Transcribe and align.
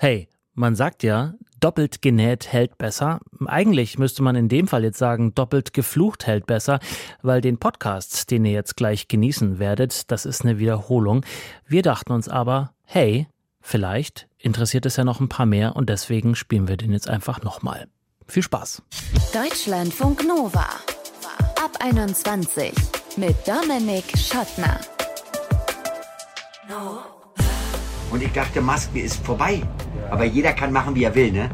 Hey, 0.00 0.28
man 0.54 0.76
sagt 0.76 1.02
ja, 1.02 1.34
doppelt 1.58 2.02
genäht 2.02 2.52
hält 2.52 2.78
besser. 2.78 3.18
Eigentlich 3.44 3.98
müsste 3.98 4.22
man 4.22 4.36
in 4.36 4.48
dem 4.48 4.68
Fall 4.68 4.84
jetzt 4.84 4.98
sagen, 4.98 5.34
doppelt 5.34 5.74
geflucht 5.74 6.24
hält 6.24 6.46
besser, 6.46 6.78
weil 7.20 7.40
den 7.40 7.58
Podcast, 7.58 8.30
den 8.30 8.44
ihr 8.44 8.52
jetzt 8.52 8.76
gleich 8.76 9.08
genießen 9.08 9.58
werdet, 9.58 10.08
das 10.12 10.24
ist 10.24 10.42
eine 10.42 10.60
Wiederholung. 10.60 11.26
Wir 11.66 11.82
dachten 11.82 12.12
uns 12.12 12.28
aber, 12.28 12.74
hey, 12.84 13.26
vielleicht 13.60 14.28
interessiert 14.38 14.86
es 14.86 14.94
ja 14.94 15.02
noch 15.02 15.18
ein 15.18 15.28
paar 15.28 15.46
mehr 15.46 15.74
und 15.74 15.88
deswegen 15.88 16.36
spielen 16.36 16.68
wir 16.68 16.76
den 16.76 16.92
jetzt 16.92 17.08
einfach 17.08 17.42
nochmal. 17.42 17.88
Viel 18.28 18.44
Spaß. 18.44 18.82
Deutschlandfunk 19.34 20.24
Nova. 20.28 20.68
Ab 21.60 21.76
21 21.80 22.72
mit 23.16 23.34
Dominik 23.48 24.16
Schottner. 24.16 24.78
No. 26.68 27.17
Und 28.10 28.22
ich 28.22 28.32
dachte, 28.32 28.60
Maske 28.60 29.00
ist 29.00 29.24
vorbei. 29.24 29.62
Aber 30.10 30.24
jeder 30.24 30.52
kann 30.52 30.72
machen, 30.72 30.94
wie 30.94 31.04
er 31.04 31.14
will, 31.14 31.32
ne? 31.32 31.50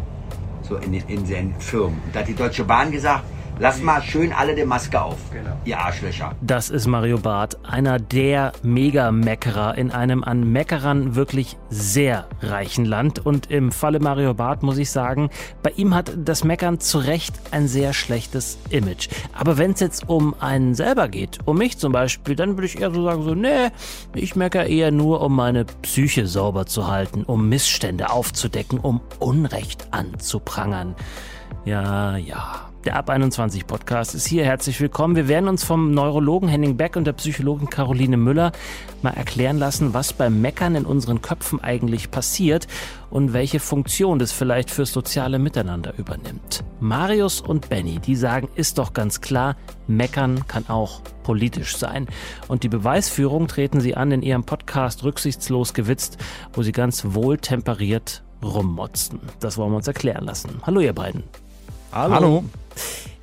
So 0.63 0.77
in, 0.77 0.95
in 0.95 1.27
seinen 1.27 1.55
Firmen. 1.59 2.01
Und 2.05 2.15
da 2.15 2.21
hat 2.21 2.29
die 2.29 2.35
Deutsche 2.35 2.65
Bahn 2.65 2.91
gesagt, 2.91 3.25
Lass 3.61 3.81
mal 3.81 4.03
schön 4.03 4.33
alle 4.33 4.57
die 4.57 4.65
Maske 4.65 5.01
auf, 5.01 5.17
genau. 5.33 5.57
ihr 5.65 5.79
Arschlöcher. 5.79 6.35
Das 6.41 6.71
ist 6.71 6.89
Mario 6.89 7.19
Barth, 7.19 7.57
einer 7.65 8.01
der 8.01 8.53
Mega-Meckerer 8.65 9.79
in 9.79 9.93
einem 9.93 10.25
an 10.25 10.51
Meckerern 10.51 11.15
wirklich 11.15 11.57
sehr 11.71 12.27
reichen 12.41 12.85
Land. 12.85 13.25
Und 13.25 13.53
im 13.53 13.71
Falle 13.71 14.01
Mario 14.01 14.35
Barth 14.35 14.65
muss 14.65 14.77
ich 14.77 14.91
sagen, 14.91 15.31
bei 15.63 15.71
ihm 15.71 15.95
hat 15.95 16.13
das 16.17 16.43
Meckern 16.43 16.81
zu 16.81 16.99
Recht 16.99 17.35
ein 17.53 17.69
sehr 17.69 17.93
schlechtes 17.93 18.59
Image. 18.71 19.09
Aber 19.33 19.57
wenn 19.57 19.71
es 19.71 19.81
jetzt 19.81 20.09
um 20.09 20.35
einen 20.41 20.75
selber 20.75 21.07
geht, 21.07 21.39
um 21.45 21.57
mich 21.57 21.79
zum 21.79 21.93
Beispiel, 21.93 22.35
dann 22.35 22.57
würde 22.57 22.67
ich 22.67 22.81
eher 22.81 22.91
so 22.91 23.05
sagen, 23.05 23.23
so, 23.23 23.37
nee, 23.37 23.69
ich 24.15 24.35
meckere 24.35 24.67
eher 24.67 24.91
nur, 24.91 25.21
um 25.21 25.37
meine 25.37 25.65
Psyche 25.65 26.27
sauber 26.27 26.67
zu 26.67 26.89
halten, 26.89 27.23
um 27.23 27.49
Missstände 27.49 28.11
aufzudecken, 28.11 28.81
um 28.81 29.01
Unrecht 29.21 29.87
anzuprangern. 29.93 30.97
Ja, 31.65 32.17
ja. 32.17 32.74
Der 32.85 32.97
Ab 32.97 33.09
21 33.09 33.67
Podcast 33.67 34.15
ist 34.15 34.27
hier. 34.27 34.45
Herzlich 34.45 34.79
willkommen. 34.79 35.17
Wir 35.17 35.27
werden 35.27 35.49
uns 35.49 35.65
vom 35.65 35.93
Neurologen 35.93 36.51
Henning 36.51 36.77
Beck 36.77 36.97
und 36.97 37.07
der 37.07 37.15
Psychologin 37.15 37.71
Caroline 37.71 38.19
Müller 38.19 38.53
mal 39.01 39.15
erklären 39.15 39.57
lassen, 39.57 39.95
was 39.95 40.13
beim 40.13 40.43
Meckern 40.43 40.75
in 40.75 40.85
unseren 40.85 41.23
Köpfen 41.23 41.65
eigentlich 41.65 42.11
passiert 42.11 42.69
und 43.09 43.33
welche 43.33 43.59
Funktion 43.59 44.19
das 44.19 44.33
vielleicht 44.33 44.71
fürs 44.71 44.93
soziale 44.93 45.39
Miteinander 45.39 45.95
übernimmt. 45.97 46.63
Marius 46.79 47.41
und 47.41 47.71
Benny, 47.71 48.01
die 48.01 48.17
sagen, 48.17 48.51
ist 48.55 48.77
doch 48.77 48.93
ganz 48.93 49.23
klar, 49.23 49.57
Meckern 49.87 50.47
kann 50.47 50.69
auch 50.69 51.01
politisch 51.23 51.79
sein. 51.79 52.07
Und 52.49 52.65
die 52.65 52.69
Beweisführung 52.69 53.49
treten 53.49 53.81
sie 53.81 53.97
an 53.97 54.13
in 54.13 54.21
ihrem 54.21 54.45
Podcast 54.45 55.05
Rücksichtslos 55.05 55.73
gewitzt, 55.73 56.19
wo 56.53 56.63
sie 56.63 56.73
ganz 56.73 57.03
wohltemperiert 57.15 58.23
rummotzten. 58.43 59.21
Das 59.41 59.57
wollen 59.57 59.73
wir 59.73 59.77
uns 59.77 59.89
erklären 59.89 60.27
lassen. 60.27 60.61
Hallo 60.67 60.81
ihr 60.81 60.93
beiden. 60.93 61.25
Hallo. 61.95 62.13
Hallo. 62.13 62.45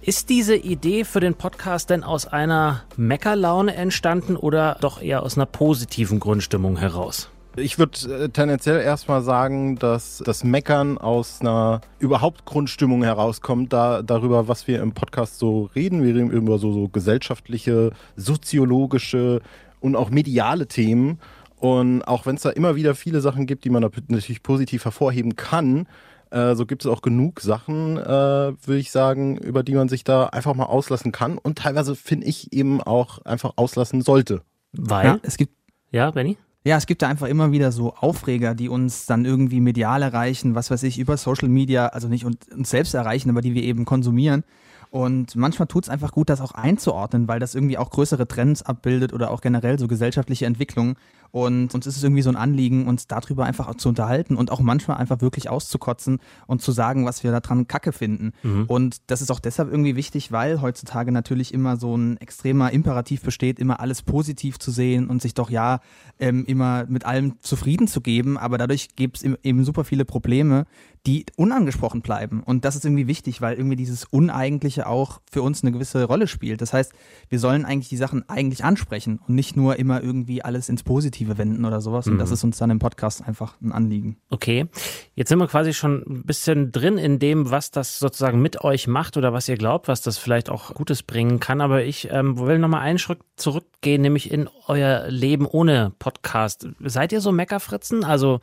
Ist 0.01 0.29
diese 0.29 0.55
Idee 0.55 1.03
für 1.03 1.19
den 1.19 1.35
Podcast 1.35 1.89
denn 1.89 2.05
aus 2.05 2.25
einer 2.25 2.83
Meckerlaune 2.95 3.75
entstanden 3.75 4.37
oder 4.37 4.77
doch 4.79 5.01
eher 5.01 5.23
aus 5.23 5.35
einer 5.35 5.45
positiven 5.45 6.21
Grundstimmung 6.21 6.77
heraus? 6.77 7.29
Ich 7.57 7.77
würde 7.77 7.97
äh, 8.09 8.29
tendenziell 8.29 8.79
erstmal 8.79 9.23
sagen, 9.23 9.75
dass 9.75 10.23
das 10.25 10.45
Meckern 10.45 10.97
aus 10.97 11.41
einer 11.41 11.81
überhaupt 11.99 12.45
Grundstimmung 12.45 13.03
herauskommt, 13.03 13.73
da, 13.73 14.03
darüber, 14.03 14.47
was 14.47 14.69
wir 14.69 14.81
im 14.81 14.93
Podcast 14.93 15.37
so 15.37 15.69
reden. 15.75 16.01
Wir 16.01 16.15
reden 16.15 16.31
über 16.31 16.57
so, 16.57 16.71
so 16.71 16.87
gesellschaftliche, 16.87 17.91
soziologische 18.15 19.41
und 19.81 19.97
auch 19.97 20.11
mediale 20.11 20.67
Themen. 20.67 21.19
Und 21.59 22.03
auch 22.03 22.25
wenn 22.25 22.37
es 22.37 22.43
da 22.43 22.49
immer 22.51 22.77
wieder 22.77 22.95
viele 22.95 23.19
Sachen 23.19 23.47
gibt, 23.47 23.65
die 23.65 23.69
man 23.69 23.83
natürlich 24.07 24.41
positiv 24.41 24.85
hervorheben 24.85 25.35
kann, 25.35 25.87
äh, 26.31 26.55
so 26.55 26.65
gibt 26.65 26.83
es 26.83 26.91
auch 26.91 27.01
genug 27.01 27.41
Sachen, 27.41 27.97
äh, 27.97 28.05
würde 28.05 28.77
ich 28.77 28.91
sagen, 28.91 29.37
über 29.37 29.63
die 29.63 29.73
man 29.73 29.89
sich 29.89 30.03
da 30.03 30.27
einfach 30.27 30.53
mal 30.55 30.65
auslassen 30.65 31.11
kann 31.11 31.37
und 31.37 31.59
teilweise 31.59 31.95
finde 31.95 32.27
ich 32.27 32.53
eben 32.53 32.81
auch 32.81 33.19
einfach 33.25 33.53
auslassen 33.57 34.01
sollte. 34.01 34.41
Weil 34.73 35.05
ja, 35.05 35.19
es 35.23 35.37
gibt 35.37 35.53
ja, 35.91 36.09
Benny? 36.11 36.37
Ja, 36.63 36.77
es 36.77 36.85
gibt 36.85 37.01
da 37.01 37.07
einfach 37.07 37.27
immer 37.27 37.51
wieder 37.51 37.71
so 37.71 37.95
Aufreger, 37.95 38.53
die 38.53 38.69
uns 38.69 39.05
dann 39.07 39.25
irgendwie 39.25 39.59
medial 39.59 40.03
erreichen, 40.03 40.53
was 40.53 40.69
weiß 40.69 40.83
ich, 40.83 40.99
über 40.99 41.17
Social 41.17 41.49
Media, 41.49 41.87
also 41.87 42.07
nicht 42.07 42.23
uns 42.23 42.69
selbst 42.69 42.93
erreichen, 42.93 43.29
aber 43.29 43.41
die 43.41 43.55
wir 43.55 43.63
eben 43.63 43.83
konsumieren. 43.83 44.43
Und 44.91 45.37
manchmal 45.37 45.67
tut 45.67 45.85
es 45.85 45.89
einfach 45.89 46.11
gut, 46.11 46.29
das 46.29 46.41
auch 46.41 46.51
einzuordnen, 46.51 47.29
weil 47.29 47.39
das 47.39 47.55
irgendwie 47.55 47.77
auch 47.77 47.89
größere 47.89 48.27
Trends 48.27 48.61
abbildet 48.61 49.13
oder 49.13 49.31
auch 49.31 49.39
generell 49.39 49.79
so 49.79 49.87
gesellschaftliche 49.87 50.45
Entwicklungen. 50.45 50.95
Und 51.31 51.73
uns 51.73 51.87
ist 51.87 51.95
es 51.95 52.03
irgendwie 52.03 52.21
so 52.21 52.29
ein 52.29 52.35
Anliegen, 52.35 52.87
uns 52.87 53.07
darüber 53.07 53.45
einfach 53.45 53.73
zu 53.75 53.87
unterhalten 53.87 54.35
und 54.35 54.51
auch 54.51 54.59
manchmal 54.59 54.97
einfach 54.97 55.21
wirklich 55.21 55.49
auszukotzen 55.49 56.19
und 56.45 56.61
zu 56.61 56.73
sagen, 56.73 57.05
was 57.05 57.23
wir 57.23 57.31
daran 57.31 57.67
kacke 57.67 57.93
finden. 57.93 58.33
Mhm. 58.43 58.65
Und 58.67 58.97
das 59.07 59.21
ist 59.21 59.31
auch 59.31 59.39
deshalb 59.39 59.71
irgendwie 59.71 59.95
wichtig, 59.95 60.33
weil 60.33 60.61
heutzutage 60.61 61.13
natürlich 61.13 61.53
immer 61.53 61.77
so 61.77 61.95
ein 61.95 62.17
extremer 62.17 62.73
Imperativ 62.73 63.21
besteht, 63.21 63.59
immer 63.59 63.79
alles 63.79 64.01
positiv 64.01 64.59
zu 64.59 64.71
sehen 64.71 65.07
und 65.07 65.21
sich 65.21 65.33
doch 65.33 65.49
ja 65.49 65.79
ähm, 66.19 66.43
immer 66.47 66.85
mit 66.89 67.05
allem 67.05 67.35
zufrieden 67.39 67.87
zu 67.87 68.01
geben. 68.01 68.37
Aber 68.37 68.57
dadurch 68.57 68.97
gibt 68.97 69.23
es 69.23 69.23
eben 69.23 69.63
super 69.63 69.85
viele 69.85 70.03
Probleme, 70.03 70.65
die 71.07 71.25
unangesprochen 71.35 72.01
bleiben. 72.01 72.43
Und 72.43 72.63
das 72.63 72.75
ist 72.75 72.85
irgendwie 72.85 73.07
wichtig, 73.07 73.41
weil 73.41 73.55
irgendwie 73.55 73.75
dieses 73.75 74.05
Uneigentliche 74.05 74.85
auch 74.85 75.19
für 75.31 75.41
uns 75.41 75.63
eine 75.63 75.71
gewisse 75.71 76.03
Rolle 76.03 76.27
spielt. 76.27 76.61
Das 76.61 76.73
heißt, 76.73 76.93
wir 77.27 77.39
sollen 77.39 77.65
eigentlich 77.65 77.89
die 77.89 77.97
Sachen 77.97 78.29
eigentlich 78.29 78.63
ansprechen 78.63 79.19
und 79.27 79.33
nicht 79.33 79.55
nur 79.57 79.77
immer 79.79 80.03
irgendwie 80.03 80.43
alles 80.43 80.69
ins 80.69 80.83
Positive 80.83 81.39
wenden 81.39 81.65
oder 81.65 81.81
sowas. 81.81 82.05
Und 82.07 82.19
das 82.19 82.29
mhm. 82.29 82.33
ist 82.33 82.43
uns 82.43 82.57
dann 82.57 82.69
im 82.69 82.77
Podcast 82.77 83.27
einfach 83.27 83.55
ein 83.61 83.71
Anliegen. 83.71 84.17
Okay. 84.29 84.67
Jetzt 85.15 85.29
sind 85.29 85.39
wir 85.39 85.47
quasi 85.47 85.73
schon 85.73 86.03
ein 86.07 86.23
bisschen 86.23 86.71
drin 86.71 86.99
in 86.99 87.17
dem, 87.17 87.49
was 87.49 87.71
das 87.71 87.97
sozusagen 87.97 88.39
mit 88.39 88.63
euch 88.63 88.87
macht 88.87 89.17
oder 89.17 89.33
was 89.33 89.49
ihr 89.49 89.57
glaubt, 89.57 89.87
was 89.87 90.01
das 90.03 90.19
vielleicht 90.19 90.51
auch 90.51 90.75
Gutes 90.75 91.01
bringen 91.01 91.39
kann. 91.39 91.61
Aber 91.61 91.83
ich 91.83 92.09
ähm, 92.11 92.37
will 92.37 92.59
nochmal 92.59 92.81
einen 92.81 92.99
Schritt 92.99 93.19
zurückgehen, 93.37 94.03
nämlich 94.03 94.31
in 94.31 94.47
euer 94.67 95.07
Leben 95.09 95.47
ohne 95.47 95.93
Podcast. 95.97 96.67
Seid 96.79 97.11
ihr 97.11 97.21
so 97.21 97.31
Meckerfritzen? 97.31 98.03
Also 98.03 98.39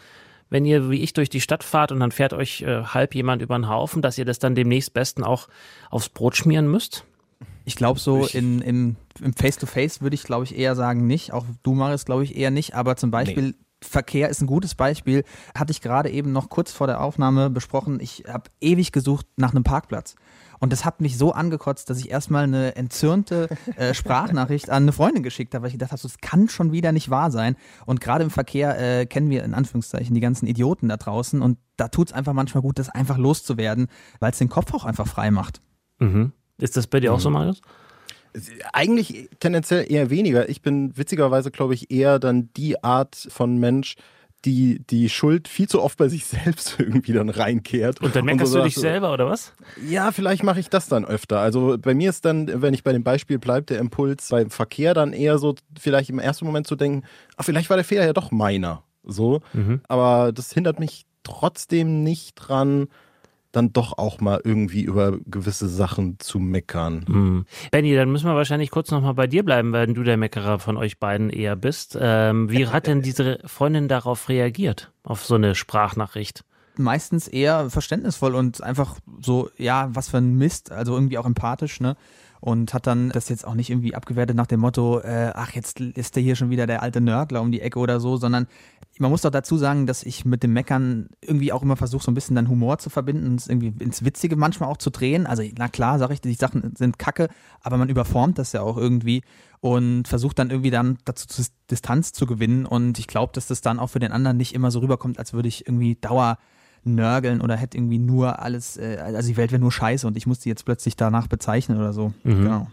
wenn 0.50 0.64
ihr 0.64 0.91
wie 0.91 1.03
ich 1.03 1.12
durch 1.12 1.31
die 1.31 1.41
Stadt 1.41 1.64
fahrt 1.64 1.92
und 1.92 2.00
dann 2.00 2.12
fährt 2.12 2.32
euch 2.32 2.62
äh, 2.62 2.82
halb 2.82 3.14
jemand 3.14 3.42
über 3.42 3.56
den 3.59 3.69
Haufen, 3.69 4.03
dass 4.03 4.19
ihr 4.19 4.25
das 4.25 4.38
dann 4.38 4.54
demnächst 4.54 4.94
besten 4.94 5.25
auch 5.25 5.48
aufs 5.91 6.09
Brot 6.09 6.36
schmieren 6.36 6.70
müsst? 6.70 7.04
Ich 7.64 7.76
glaube 7.76 8.00
so 8.00 8.26
in, 8.26 8.60
in, 8.62 8.97
im 9.20 9.34
Face-to-Face 9.34 10.00
würde 10.00 10.14
ich 10.14 10.22
glaube 10.22 10.44
ich 10.44 10.56
eher 10.56 10.75
sagen 10.75 11.06
nicht. 11.06 11.32
Auch 11.32 11.44
du 11.62 11.75
Maris 11.75 12.04
glaube 12.06 12.25
ich 12.25 12.37
eher 12.37 12.50
nicht. 12.50 12.75
Aber 12.75 12.97
zum 12.97 13.10
Beispiel 13.10 13.48
nee. 13.48 13.54
Verkehr 13.81 14.28
ist 14.28 14.41
ein 14.41 14.47
gutes 14.47 14.75
Beispiel. 14.75 15.25
Hatte 15.54 15.70
ich 15.70 15.81
gerade 15.81 16.10
eben 16.10 16.32
noch 16.32 16.48
kurz 16.48 16.72
vor 16.72 16.88
der 16.88 17.00
Aufnahme 17.00 17.48
besprochen. 17.48 18.00
Ich 18.00 18.25
habe 18.26 18.50
ewig 18.60 18.91
gesucht 18.91 19.26
nach 19.37 19.53
einem 19.53 19.62
Parkplatz. 19.62 20.16
Und 20.60 20.72
das 20.72 20.84
hat 20.84 21.00
mich 21.00 21.16
so 21.19 21.32
angekotzt, 21.32 21.91
dass 21.91 21.98
ich 21.98 22.10
erstmal 22.10 22.44
eine 22.44 22.76
entzürnte 22.76 23.48
äh, 23.76 23.94
Sprachnachricht 23.94 24.70
an 24.70 24.84
eine 24.84 24.92
Freundin 24.92 25.22
geschickt 25.22 25.54
habe, 25.54 25.62
weil 25.62 25.69
ich 25.69 25.74
gedacht 25.74 25.92
habe, 25.92 26.02
das 26.02 26.19
kann 26.19 26.48
schon 26.48 26.72
wieder 26.72 26.92
nicht 26.92 27.10
wahr 27.10 27.30
sein. 27.30 27.56
Und 27.86 28.00
gerade 28.00 28.24
im 28.24 28.30
Verkehr 28.30 28.78
äh, 28.78 29.06
kennen 29.06 29.30
wir 29.30 29.44
in 29.44 29.54
Anführungszeichen 29.54 30.14
die 30.14 30.20
ganzen 30.20 30.46
Idioten 30.46 30.88
da 30.88 30.96
draußen. 30.96 31.42
Und 31.42 31.58
da 31.76 31.88
tut 31.88 32.08
es 32.08 32.12
einfach 32.12 32.32
manchmal 32.32 32.62
gut, 32.62 32.78
das 32.78 32.88
einfach 32.88 33.19
loszuwerden, 33.19 33.88
weil 34.20 34.32
es 34.32 34.38
den 34.38 34.48
Kopf 34.48 34.74
auch 34.74 34.84
einfach 34.84 35.06
frei 35.06 35.30
macht. 35.30 35.60
Mhm. 35.98 36.32
Ist 36.60 36.76
das 36.76 36.86
bei 36.86 37.00
dir 37.00 37.10
mhm. 37.10 37.16
auch 37.16 37.20
so, 37.20 37.30
mhm. 37.30 37.34
Marius? 37.34 37.60
Eigentlich 38.72 39.30
tendenziell 39.40 39.90
eher 39.90 40.10
weniger. 40.10 40.48
Ich 40.48 40.62
bin 40.62 40.96
witzigerweise, 40.96 41.50
glaube 41.50 41.75
ich, 41.75 41.90
eher 41.90 42.19
dann 42.19 42.50
die 42.56 42.82
Art 42.84 43.16
von 43.16 43.58
Mensch, 43.58 43.96
die 44.44 44.81
die 44.88 45.09
Schuld 45.09 45.49
viel 45.49 45.69
zu 45.69 45.82
oft 45.82 45.99
bei 45.99 46.09
sich 46.09 46.25
selbst 46.26 46.76
irgendwie 46.78 47.12
dann 47.12 47.28
reinkehrt. 47.28 48.00
Und 48.00 48.15
dann 48.15 48.25
meckerst 48.25 48.53
so 48.53 48.59
du 48.59 48.65
dich 48.65 48.76
selber, 48.76 49.12
oder 49.12 49.28
was? 49.28 49.53
Ja, 49.87 50.12
vielleicht 50.12 50.43
mache 50.43 50.60
ich 50.60 50.69
das 50.69 50.88
dann 50.88 51.04
öfter. 51.04 51.41
Also 51.41 51.76
bei 51.78 51.94
mir 51.94 52.10
ist 52.10 52.25
dann, 52.25 52.62
wenn 52.62 52.75
ich 52.75 52.84
bei 52.84 52.93
dem 52.93 53.03
Beispiel 53.03 53.38
bleibe, 53.38 53.66
der 53.66 53.78
Impuls 53.78 54.28
beim 54.28 54.50
Verkehr 54.50 54.94
dann 54.94 55.12
eher 55.12 55.38
so, 55.38 55.54
vielleicht 55.78 56.10
im 56.10 56.19
ersten 56.19 56.44
Moment 56.44 56.66
zu 56.66 56.76
denken, 56.76 57.04
ach, 57.37 57.44
vielleicht 57.44 57.71
war 57.71 57.76
der 57.76 57.84
Fehler 57.84 58.06
ja 58.06 58.12
doch 58.12 58.31
meiner. 58.31 58.84
So. 59.03 59.41
Mhm. 59.53 59.81
Aber 59.88 60.32
das 60.32 60.53
hindert 60.53 60.78
mich 60.78 61.06
trotzdem 61.22 62.03
nicht 62.05 62.34
dran, 62.34 62.88
dann 63.52 63.72
doch 63.72 63.96
auch 63.96 64.20
mal 64.20 64.40
irgendwie 64.44 64.82
über 64.82 65.18
gewisse 65.26 65.68
Sachen 65.68 66.18
zu 66.18 66.38
meckern. 66.38 67.04
Mhm. 67.08 67.44
Benny, 67.70 67.94
dann 67.94 68.10
müssen 68.10 68.26
wir 68.26 68.34
wahrscheinlich 68.34 68.70
kurz 68.70 68.90
nochmal 68.90 69.14
bei 69.14 69.26
dir 69.26 69.42
bleiben, 69.42 69.72
weil 69.72 69.86
du 69.86 70.02
der 70.02 70.16
Meckerer 70.16 70.58
von 70.58 70.76
euch 70.76 70.98
beiden 70.98 71.30
eher 71.30 71.56
bist. 71.56 71.96
Ähm, 72.00 72.50
wie 72.50 72.66
hat 72.66 72.86
denn 72.86 73.02
diese 73.02 73.38
Freundin 73.44 73.88
darauf 73.88 74.28
reagiert, 74.28 74.92
auf 75.02 75.24
so 75.24 75.36
eine 75.36 75.54
Sprachnachricht? 75.54 76.44
Meistens 76.76 77.26
eher 77.26 77.70
verständnisvoll 77.70 78.34
und 78.34 78.62
einfach 78.62 78.98
so, 79.20 79.50
ja, 79.56 79.88
was 79.92 80.10
für 80.10 80.18
ein 80.18 80.36
Mist, 80.36 80.70
also 80.70 80.94
irgendwie 80.94 81.18
auch 81.18 81.26
empathisch, 81.26 81.80
ne? 81.80 81.96
Und 82.40 82.75
hat 82.75 82.87
dann 82.87 83.11
das 83.11 83.29
jetzt 83.29 83.46
auch 83.46 83.55
nicht 83.55 83.70
irgendwie 83.70 83.94
abgewertet 83.94 84.37
nach 84.37 84.46
dem 84.46 84.61
Motto, 84.61 85.00
äh, 85.00 85.32
ach, 85.35 85.52
jetzt 85.52 85.81
ist 85.81 86.17
der 86.17 86.23
hier 86.23 86.37
schon 86.37 86.50
wieder 86.50 86.67
der 86.67 86.82
alte 86.82 87.00
Nörgler 87.00 87.40
um 87.40 87.52
die 87.52 87.61
Ecke 87.61 87.79
oder 87.79 88.00
so, 88.00 88.17
sondern 88.17 88.46
man 88.99 89.11
muss 89.11 89.23
doch 89.23 89.31
dazu 89.31 89.56
sagen, 89.56 89.87
dass 89.87 90.02
ich 90.02 90.25
mit 90.25 90.43
dem 90.43 90.52
Meckern 90.52 91.08
irgendwie 91.20 91.52
auch 91.52 91.62
immer 91.62 91.76
versuche, 91.76 92.02
so 92.02 92.11
ein 92.11 92.14
bisschen 92.14 92.35
dann 92.37 92.49
Humor 92.49 92.79
zu 92.79 92.90
verbinden 92.90 93.29
und 93.29 93.40
es 93.40 93.49
irgendwie 93.49 93.73
ins 93.82 94.05
Witzige 94.05 94.37
manchmal 94.37 94.69
auch 94.69 94.76
zu 94.76 94.90
drehen. 94.90 95.26
Also, 95.26 95.43
na 95.56 95.69
klar, 95.69 95.99
sage 95.99 96.14
ich, 96.14 96.20
die 96.20 96.35
Sachen 96.35 96.75
sind 96.76 96.99
kacke, 96.99 97.29
aber 97.61 97.76
man 97.76 97.88
überformt 97.88 98.38
das 98.38 98.52
ja 98.52 98.62
auch 98.62 98.76
irgendwie 98.76 99.23
und 99.61 100.08
versucht 100.08 100.38
dann 100.38 100.50
irgendwie 100.50 100.70
dann 100.70 100.99
dazu 101.05 101.43
Distanz 101.70 102.12
zu 102.12 102.26
gewinnen. 102.26 102.67
Und 102.67 102.99
ich 102.99 103.06
glaube, 103.06 103.32
dass 103.32 103.46
das 103.46 103.61
dann 103.61 103.79
auch 103.79 103.88
für 103.88 104.00
den 104.00 104.12
anderen 104.12 104.37
nicht 104.37 104.55
immer 104.55 104.70
so 104.70 104.81
rüberkommt, 104.81 105.19
als 105.19 105.32
würde 105.32 105.49
ich 105.49 105.67
irgendwie 105.67 105.96
Dauer 105.96 106.38
nörgeln 106.88 107.40
oder 107.40 107.56
hätte 107.56 107.76
irgendwie 107.76 107.99
nur 107.99 108.40
alles, 108.40 108.76
äh, 108.76 108.99
also 108.99 109.29
die 109.29 109.37
Welt 109.37 109.52
wäre 109.52 109.61
nur 109.61 109.73
scheiße 109.73 110.06
und 110.06 110.17
ich 110.17 110.26
muss 110.26 110.40
die 110.40 110.49
jetzt 110.49 110.64
plötzlich 110.64 110.96
danach 110.96 111.26
bezeichnen 111.26 111.79
oder 111.79 111.93
so. 111.93 112.12
Mhm. 112.25 112.43
Genau. 112.43 112.67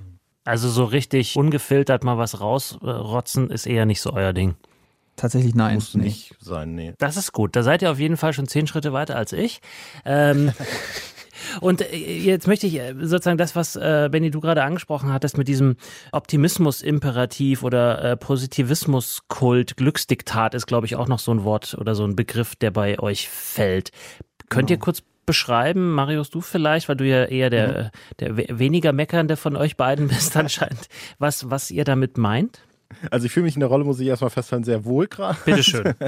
Also 0.43 0.69
so 0.69 0.83
richtig 0.85 1.35
ungefiltert 1.35 2.03
mal 2.03 2.17
was 2.17 2.39
rausrotzen 2.39 3.49
ist 3.49 3.65
eher 3.65 3.85
nicht 3.85 4.01
so 4.01 4.13
euer 4.13 4.31
Ding. 4.31 4.55
Tatsächlich 5.15 5.55
nein. 5.55 5.75
Muss 5.75 5.95
nee. 5.95 6.03
nicht 6.03 6.35
sein, 6.39 6.75
nee. 6.75 6.93
Das 6.97 7.17
ist 7.17 7.31
gut. 7.31 7.55
Da 7.55 7.63
seid 7.63 7.81
ihr 7.81 7.91
auf 7.91 7.99
jeden 7.99 8.17
Fall 8.17 8.33
schon 8.33 8.47
zehn 8.47 8.67
Schritte 8.67 8.93
weiter 8.93 9.15
als 9.15 9.33
ich. 9.33 9.61
Ähm, 10.03 10.51
und 11.61 11.81
äh, 11.81 11.95
jetzt 11.95 12.47
möchte 12.47 12.67
ich 12.67 12.75
äh, 12.79 12.93
sozusagen 13.01 13.37
das, 13.37 13.55
was 13.55 13.75
äh, 13.75 14.09
Benny 14.11 14.31
du 14.31 14.39
gerade 14.41 14.63
angesprochen 14.63 15.11
hattest, 15.11 15.37
mit 15.37 15.47
diesem 15.47 15.75
Optimismus-Imperativ 16.11 17.63
oder 17.63 18.03
äh, 18.03 18.17
Positivismus-Kult, 18.17 19.77
Glücksdiktat 19.77 20.53
ist, 20.53 20.65
glaube 20.67 20.85
ich, 20.87 20.95
auch 20.95 21.07
noch 21.07 21.19
so 21.19 21.31
ein 21.31 21.43
Wort 21.43 21.75
oder 21.79 21.95
so 21.95 22.03
ein 22.05 22.15
Begriff, 22.15 22.55
der 22.55 22.71
bei 22.71 22.99
euch 22.99 23.29
fällt. 23.29 23.91
Könnt 24.49 24.69
ihr 24.69 24.77
kurz 24.77 25.01
beschreiben, 25.25 25.93
Marius, 25.93 26.29
du 26.29 26.39
vielleicht, 26.41 26.87
weil 26.87 26.97
du 26.97 27.05
ja 27.05 27.25
eher 27.25 27.49
der, 27.49 27.91
der 28.19 28.37
we- 28.37 28.45
weniger 28.49 28.93
meckernde 28.93 29.37
von 29.37 29.55
euch 29.55 29.75
beiden 29.75 30.07
bist 30.07 30.37
anscheinend, 30.37 30.87
was, 31.17 31.49
was 31.49 31.71
ihr 31.71 31.83
damit 31.83 32.17
meint? 32.17 32.59
Also 33.11 33.25
ich 33.25 33.31
fühle 33.31 33.45
mich 33.45 33.55
in 33.55 33.59
der 33.59 33.69
Rolle, 33.69 33.83
muss 33.83 33.99
ich 33.99 34.07
erstmal 34.07 34.29
festhalten, 34.29 34.63
sehr 34.63 34.85
wohl 34.85 35.07
gerade. 35.07 35.37
Bitteschön. 35.45 35.93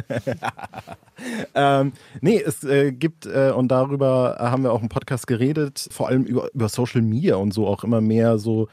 Ähm, 1.56 1.94
nee, 2.22 2.40
es 2.40 2.64
äh, 2.64 2.92
gibt, 2.92 3.26
äh, 3.26 3.52
und 3.52 3.70
darüber 3.70 4.38
haben 4.40 4.62
wir 4.62 4.72
auch 4.72 4.84
im 4.84 4.90
Podcast 4.90 5.26
geredet, 5.26 5.88
vor 5.90 6.08
allem 6.08 6.24
über, 6.24 6.54
über 6.54 6.70
Social 6.70 7.02
Media 7.02 7.38
und 7.38 7.56
so 7.56 7.66
auch 7.66 7.84
immer 7.84 8.02
mehr 8.02 8.38
so 8.38 8.68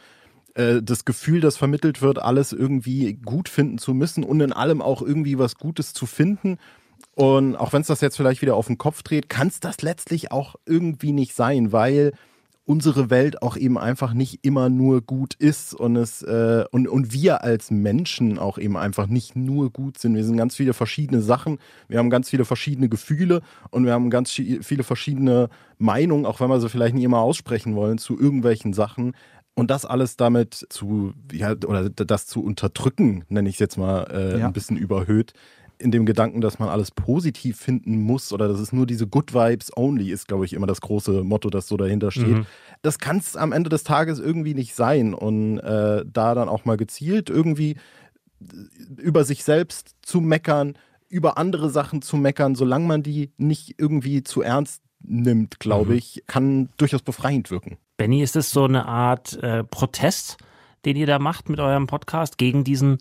äh, 0.54 0.82
das 0.82 1.04
Gefühl, 1.04 1.40
das 1.40 1.56
vermittelt 1.56 2.02
wird, 2.02 2.20
alles 2.20 2.52
irgendwie 2.52 3.14
gut 3.14 3.48
finden 3.48 3.78
zu 3.78 3.94
müssen 3.94 4.24
und 4.24 4.40
in 4.40 4.52
allem 4.52 4.82
auch 4.82 5.02
irgendwie 5.02 5.38
was 5.38 5.56
Gutes 5.56 5.94
zu 5.94 6.06
finden. 6.06 6.58
Und 7.14 7.56
auch 7.56 7.72
wenn 7.72 7.82
es 7.82 7.86
das 7.86 8.00
jetzt 8.00 8.16
vielleicht 8.16 8.42
wieder 8.42 8.56
auf 8.56 8.66
den 8.66 8.78
Kopf 8.78 9.02
dreht, 9.02 9.28
kann 9.28 9.48
es 9.48 9.60
das 9.60 9.82
letztlich 9.82 10.32
auch 10.32 10.56
irgendwie 10.66 11.12
nicht 11.12 11.34
sein, 11.34 11.72
weil 11.72 12.12
unsere 12.66 13.10
Welt 13.10 13.42
auch 13.42 13.56
eben 13.56 13.76
einfach 13.76 14.14
nicht 14.14 14.38
immer 14.42 14.68
nur 14.70 15.02
gut 15.02 15.34
ist 15.34 15.74
und 15.74 15.96
es 15.96 16.22
äh, 16.22 16.64
und, 16.70 16.88
und 16.88 17.12
wir 17.12 17.42
als 17.44 17.70
Menschen 17.70 18.38
auch 18.38 18.56
eben 18.56 18.76
einfach 18.76 19.06
nicht 19.06 19.36
nur 19.36 19.70
gut 19.70 19.98
sind. 19.98 20.14
Wir 20.14 20.24
sind 20.24 20.36
ganz 20.38 20.56
viele 20.56 20.72
verschiedene 20.72 21.20
Sachen, 21.20 21.58
wir 21.88 21.98
haben 21.98 22.08
ganz 22.10 22.30
viele 22.30 22.44
verschiedene 22.46 22.88
Gefühle 22.88 23.42
und 23.70 23.84
wir 23.84 23.92
haben 23.92 24.08
ganz 24.08 24.30
viele 24.32 24.82
verschiedene 24.82 25.50
Meinungen, 25.78 26.24
auch 26.24 26.40
wenn 26.40 26.48
wir 26.48 26.60
sie 26.60 26.70
vielleicht 26.70 26.94
nicht 26.94 27.04
immer 27.04 27.18
aussprechen 27.20 27.74
wollen, 27.76 27.98
zu 27.98 28.18
irgendwelchen 28.18 28.72
Sachen. 28.72 29.12
Und 29.56 29.70
das 29.70 29.84
alles 29.84 30.16
damit 30.16 30.66
zu, 30.70 31.12
ja, 31.30 31.52
oder 31.52 31.88
das 31.88 32.26
zu 32.26 32.42
unterdrücken, 32.42 33.24
nenne 33.28 33.48
ich 33.48 33.54
es 33.56 33.60
jetzt 33.60 33.76
mal 33.78 34.02
äh, 34.10 34.40
Ja. 34.40 34.46
ein 34.46 34.52
bisschen 34.52 34.76
überhöht, 34.76 35.32
in 35.84 35.90
dem 35.92 36.06
Gedanken, 36.06 36.40
dass 36.40 36.58
man 36.58 36.68
alles 36.68 36.90
positiv 36.90 37.58
finden 37.58 38.00
muss 38.02 38.32
oder 38.32 38.48
dass 38.48 38.58
es 38.58 38.72
nur 38.72 38.86
diese 38.86 39.06
Good 39.06 39.34
Vibes 39.34 39.70
only 39.76 40.10
ist, 40.10 40.26
glaube 40.26 40.44
ich, 40.46 40.54
immer 40.54 40.66
das 40.66 40.80
große 40.80 41.22
Motto, 41.22 41.50
das 41.50 41.68
so 41.68 41.76
dahinter 41.76 42.10
steht. 42.10 42.26
Mhm. 42.26 42.46
Das 42.82 42.98
kann 42.98 43.18
es 43.18 43.36
am 43.36 43.52
Ende 43.52 43.68
des 43.70 43.84
Tages 43.84 44.18
irgendwie 44.18 44.54
nicht 44.54 44.74
sein. 44.74 45.14
Und 45.14 45.58
äh, 45.58 46.04
da 46.10 46.34
dann 46.34 46.48
auch 46.48 46.64
mal 46.64 46.76
gezielt 46.76 47.30
irgendwie 47.30 47.72
äh, 48.40 49.00
über 49.00 49.24
sich 49.24 49.44
selbst 49.44 49.94
zu 50.02 50.20
meckern, 50.20 50.76
über 51.08 51.38
andere 51.38 51.70
Sachen 51.70 52.02
zu 52.02 52.16
meckern, 52.16 52.54
solange 52.56 52.86
man 52.86 53.02
die 53.02 53.30
nicht 53.36 53.74
irgendwie 53.78 54.24
zu 54.24 54.42
ernst 54.42 54.82
nimmt, 55.06 55.60
glaube 55.60 55.92
Mhm. 55.92 55.98
ich, 55.98 56.24
kann 56.26 56.70
durchaus 56.78 57.02
befreiend 57.02 57.50
wirken. 57.50 57.76
Benny, 57.98 58.22
ist 58.22 58.36
es 58.36 58.50
so 58.50 58.64
eine 58.64 58.86
Art 58.86 59.34
äh, 59.42 59.62
Protest, 59.62 60.38
den 60.84 60.96
ihr 60.96 61.06
da 61.06 61.18
macht 61.18 61.48
mit 61.48 61.60
eurem 61.60 61.86
Podcast 61.86 62.38
gegen 62.38 62.64
diesen 62.64 62.98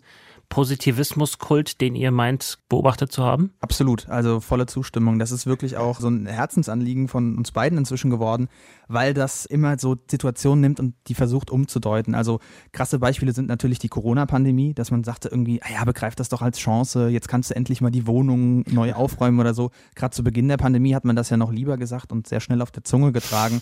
Positivismuskult, 0.54 1.80
den 1.80 1.96
ihr 1.96 2.12
meint, 2.12 2.60
beobachtet 2.68 3.10
zu 3.10 3.24
haben? 3.24 3.50
Absolut, 3.60 4.08
also 4.08 4.38
volle 4.38 4.66
Zustimmung. 4.66 5.18
Das 5.18 5.32
ist 5.32 5.46
wirklich 5.46 5.76
auch 5.78 5.98
so 5.98 6.06
ein 6.06 6.26
Herzensanliegen 6.26 7.08
von 7.08 7.36
uns 7.36 7.50
beiden 7.50 7.76
inzwischen 7.76 8.08
geworden, 8.08 8.46
weil 8.86 9.14
das 9.14 9.46
immer 9.46 9.76
so 9.80 9.96
Situationen 10.08 10.60
nimmt 10.60 10.78
und 10.78 10.94
die 11.08 11.14
versucht 11.14 11.50
umzudeuten. 11.50 12.14
Also 12.14 12.38
krasse 12.70 13.00
Beispiele 13.00 13.32
sind 13.32 13.48
natürlich 13.48 13.80
die 13.80 13.88
Corona-Pandemie, 13.88 14.74
dass 14.74 14.92
man 14.92 15.02
sagte 15.02 15.26
irgendwie, 15.28 15.60
ah 15.60 15.72
ja, 15.72 15.84
begreif 15.84 16.14
das 16.14 16.28
doch 16.28 16.40
als 16.40 16.58
Chance, 16.58 17.08
jetzt 17.08 17.26
kannst 17.26 17.50
du 17.50 17.56
endlich 17.56 17.80
mal 17.80 17.90
die 17.90 18.06
Wohnung 18.06 18.62
neu 18.70 18.92
aufräumen 18.92 19.40
oder 19.40 19.54
so. 19.54 19.72
Gerade 19.96 20.14
zu 20.14 20.22
Beginn 20.22 20.46
der 20.46 20.56
Pandemie 20.56 20.94
hat 20.94 21.04
man 21.04 21.16
das 21.16 21.30
ja 21.30 21.36
noch 21.36 21.50
lieber 21.50 21.78
gesagt 21.78 22.12
und 22.12 22.28
sehr 22.28 22.38
schnell 22.38 22.62
auf 22.62 22.70
der 22.70 22.84
Zunge 22.84 23.10
getragen. 23.10 23.60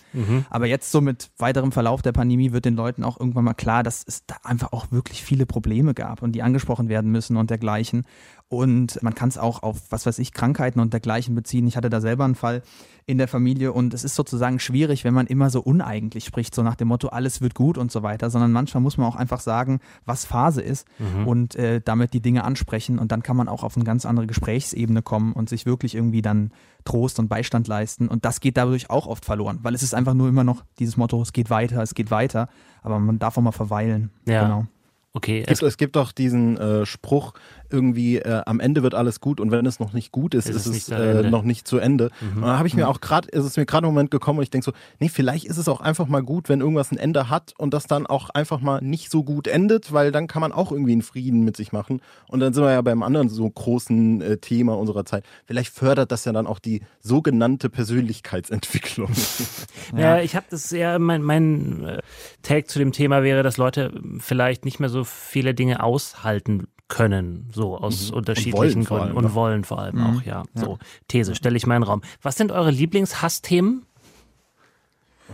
Aber 0.50 0.66
jetzt 0.66 0.92
so 0.92 1.00
mit 1.00 1.30
weiterem 1.38 1.72
Verlauf 1.72 2.02
der 2.02 2.12
Pandemie 2.12 2.52
wird 2.52 2.66
den 2.66 2.76
Leuten 2.76 3.02
auch 3.02 3.18
irgendwann 3.18 3.44
mal 3.44 3.54
klar, 3.54 3.82
dass 3.82 4.04
es 4.06 4.26
da 4.26 4.36
einfach 4.44 4.72
auch 4.72 4.92
wirklich 4.92 5.22
viele 5.22 5.46
Probleme 5.46 5.94
gab 5.94 6.20
und 6.20 6.32
die 6.32 6.42
angesprochen 6.42 6.81
werden 6.88 7.10
müssen 7.10 7.36
und 7.36 7.50
dergleichen. 7.50 8.04
Und 8.48 9.02
man 9.02 9.14
kann 9.14 9.30
es 9.30 9.38
auch 9.38 9.62
auf, 9.62 9.80
was 9.88 10.04
weiß 10.04 10.18
ich, 10.18 10.32
Krankheiten 10.32 10.78
und 10.78 10.92
dergleichen 10.92 11.34
beziehen. 11.34 11.66
Ich 11.66 11.78
hatte 11.78 11.88
da 11.88 12.02
selber 12.02 12.26
einen 12.26 12.34
Fall 12.34 12.62
in 13.06 13.16
der 13.18 13.26
Familie 13.26 13.72
und 13.72 13.94
es 13.94 14.04
ist 14.04 14.14
sozusagen 14.14 14.58
schwierig, 14.58 15.04
wenn 15.04 15.14
man 15.14 15.26
immer 15.26 15.48
so 15.48 15.60
uneigentlich 15.60 16.24
spricht, 16.24 16.54
so 16.54 16.62
nach 16.62 16.76
dem 16.76 16.88
Motto, 16.88 17.08
alles 17.08 17.40
wird 17.40 17.54
gut 17.54 17.78
und 17.78 17.90
so 17.90 18.02
weiter, 18.02 18.28
sondern 18.28 18.52
manchmal 18.52 18.82
muss 18.82 18.98
man 18.98 19.06
auch 19.06 19.16
einfach 19.16 19.40
sagen, 19.40 19.80
was 20.04 20.24
Phase 20.26 20.60
ist 20.60 20.86
und 21.24 21.56
äh, 21.56 21.80
damit 21.82 22.12
die 22.12 22.20
Dinge 22.20 22.44
ansprechen 22.44 22.98
und 22.98 23.10
dann 23.10 23.22
kann 23.22 23.36
man 23.36 23.48
auch 23.48 23.64
auf 23.64 23.76
eine 23.76 23.84
ganz 23.84 24.06
andere 24.06 24.26
Gesprächsebene 24.26 25.02
kommen 25.02 25.32
und 25.32 25.48
sich 25.48 25.66
wirklich 25.66 25.94
irgendwie 25.94 26.22
dann 26.22 26.52
Trost 26.84 27.18
und 27.18 27.28
Beistand 27.28 27.68
leisten 27.68 28.06
und 28.06 28.24
das 28.24 28.40
geht 28.40 28.56
dadurch 28.56 28.90
auch 28.90 29.06
oft 29.06 29.24
verloren, 29.24 29.60
weil 29.62 29.74
es 29.74 29.82
ist 29.82 29.94
einfach 29.94 30.14
nur 30.14 30.28
immer 30.28 30.44
noch 30.44 30.62
dieses 30.78 30.96
Motto, 30.96 31.20
es 31.22 31.32
geht 31.32 31.50
weiter, 31.50 31.82
es 31.82 31.94
geht 31.94 32.10
weiter, 32.10 32.48
aber 32.82 32.98
man 32.98 33.18
darf 33.18 33.36
auch 33.38 33.42
mal 33.42 33.52
verweilen. 33.52 34.10
Ja. 34.26 34.42
Genau. 34.44 34.66
Okay, 35.14 35.44
Es 35.46 35.58
gibt, 35.58 35.68
es 35.68 35.76
gibt 35.76 35.96
doch 35.96 36.10
diesen 36.12 36.56
äh, 36.56 36.86
Spruch, 36.86 37.34
irgendwie 37.72 38.18
äh, 38.18 38.42
am 38.46 38.60
Ende 38.60 38.82
wird 38.82 38.94
alles 38.94 39.20
gut 39.20 39.40
und 39.40 39.50
wenn 39.50 39.66
es 39.66 39.80
noch 39.80 39.92
nicht 39.92 40.12
gut 40.12 40.34
ist, 40.34 40.48
Ist 40.48 40.56
ist, 40.56 40.66
es 40.66 40.72
nicht 40.72 40.90
äh, 40.90 41.28
noch 41.28 41.42
nicht 41.42 41.66
zu 41.66 41.78
Ende. 41.78 42.10
Und 42.34 42.42
da 42.42 42.58
habe 42.58 42.68
ich 42.68 42.74
mir 42.74 42.88
auch 42.88 43.00
gerade, 43.00 43.28
ist 43.28 43.44
es 43.44 43.56
mir 43.56 43.66
gerade 43.66 43.86
im 43.86 43.94
Moment 43.94 44.10
gekommen 44.10 44.38
und 44.38 44.42
ich 44.42 44.50
denke 44.50 44.64
so, 44.64 44.72
nee, 45.00 45.08
vielleicht 45.08 45.46
ist 45.46 45.56
es 45.56 45.68
auch 45.68 45.80
einfach 45.80 46.06
mal 46.06 46.22
gut, 46.22 46.48
wenn 46.48 46.60
irgendwas 46.60 46.92
ein 46.92 46.98
Ende 46.98 47.28
hat 47.28 47.54
und 47.58 47.74
das 47.74 47.86
dann 47.86 48.06
auch 48.06 48.30
einfach 48.30 48.60
mal 48.60 48.80
nicht 48.82 49.10
so 49.10 49.24
gut 49.24 49.46
endet, 49.48 49.92
weil 49.92 50.12
dann 50.12 50.26
kann 50.26 50.40
man 50.40 50.52
auch 50.52 50.70
irgendwie 50.70 50.92
einen 50.92 51.02
Frieden 51.02 51.44
mit 51.44 51.56
sich 51.56 51.72
machen. 51.72 52.00
Und 52.28 52.40
dann 52.40 52.52
sind 52.52 52.62
wir 52.64 52.72
ja 52.72 52.82
beim 52.82 53.02
anderen 53.02 53.28
so 53.28 53.48
großen 53.48 54.20
äh, 54.20 54.36
Thema 54.38 54.78
unserer 54.78 55.04
Zeit. 55.04 55.24
Vielleicht 55.46 55.72
fördert 55.72 56.12
das 56.12 56.24
ja 56.24 56.32
dann 56.32 56.46
auch 56.46 56.58
die 56.58 56.82
sogenannte 57.00 57.70
Persönlichkeitsentwicklung. 57.70 59.10
ja. 59.96 60.20
ich 60.20 60.36
habe 60.36 60.46
das 60.50 60.70
ja, 60.70 60.98
mein, 60.98 61.22
mein 61.22 61.84
äh, 61.84 62.02
Take 62.42 62.66
zu 62.66 62.78
dem 62.78 62.92
Thema 62.92 63.22
wäre, 63.22 63.42
dass 63.42 63.56
Leute 63.56 63.92
vielleicht 64.18 64.64
nicht 64.64 64.80
mehr 64.80 64.88
so 64.88 65.01
viele 65.04 65.54
Dinge 65.54 65.82
aushalten 65.82 66.68
können, 66.88 67.48
so 67.52 67.76
aus 67.78 68.10
unterschiedlichen 68.10 68.56
wollen 68.58 68.86
vor 68.86 68.98
Gründen 69.00 69.16
und 69.16 69.34
wollen 69.34 69.64
vor 69.64 69.78
allem 69.78 69.98
auch, 70.04 70.22
ja. 70.22 70.42
So, 70.54 70.78
These, 71.08 71.34
stelle 71.34 71.56
ich 71.56 71.66
mal 71.66 71.76
in 71.76 71.82
den 71.82 71.88
Raum. 71.88 72.02
Was 72.20 72.36
sind 72.36 72.52
eure 72.52 72.70
Lieblingshassthemen? 72.70 73.86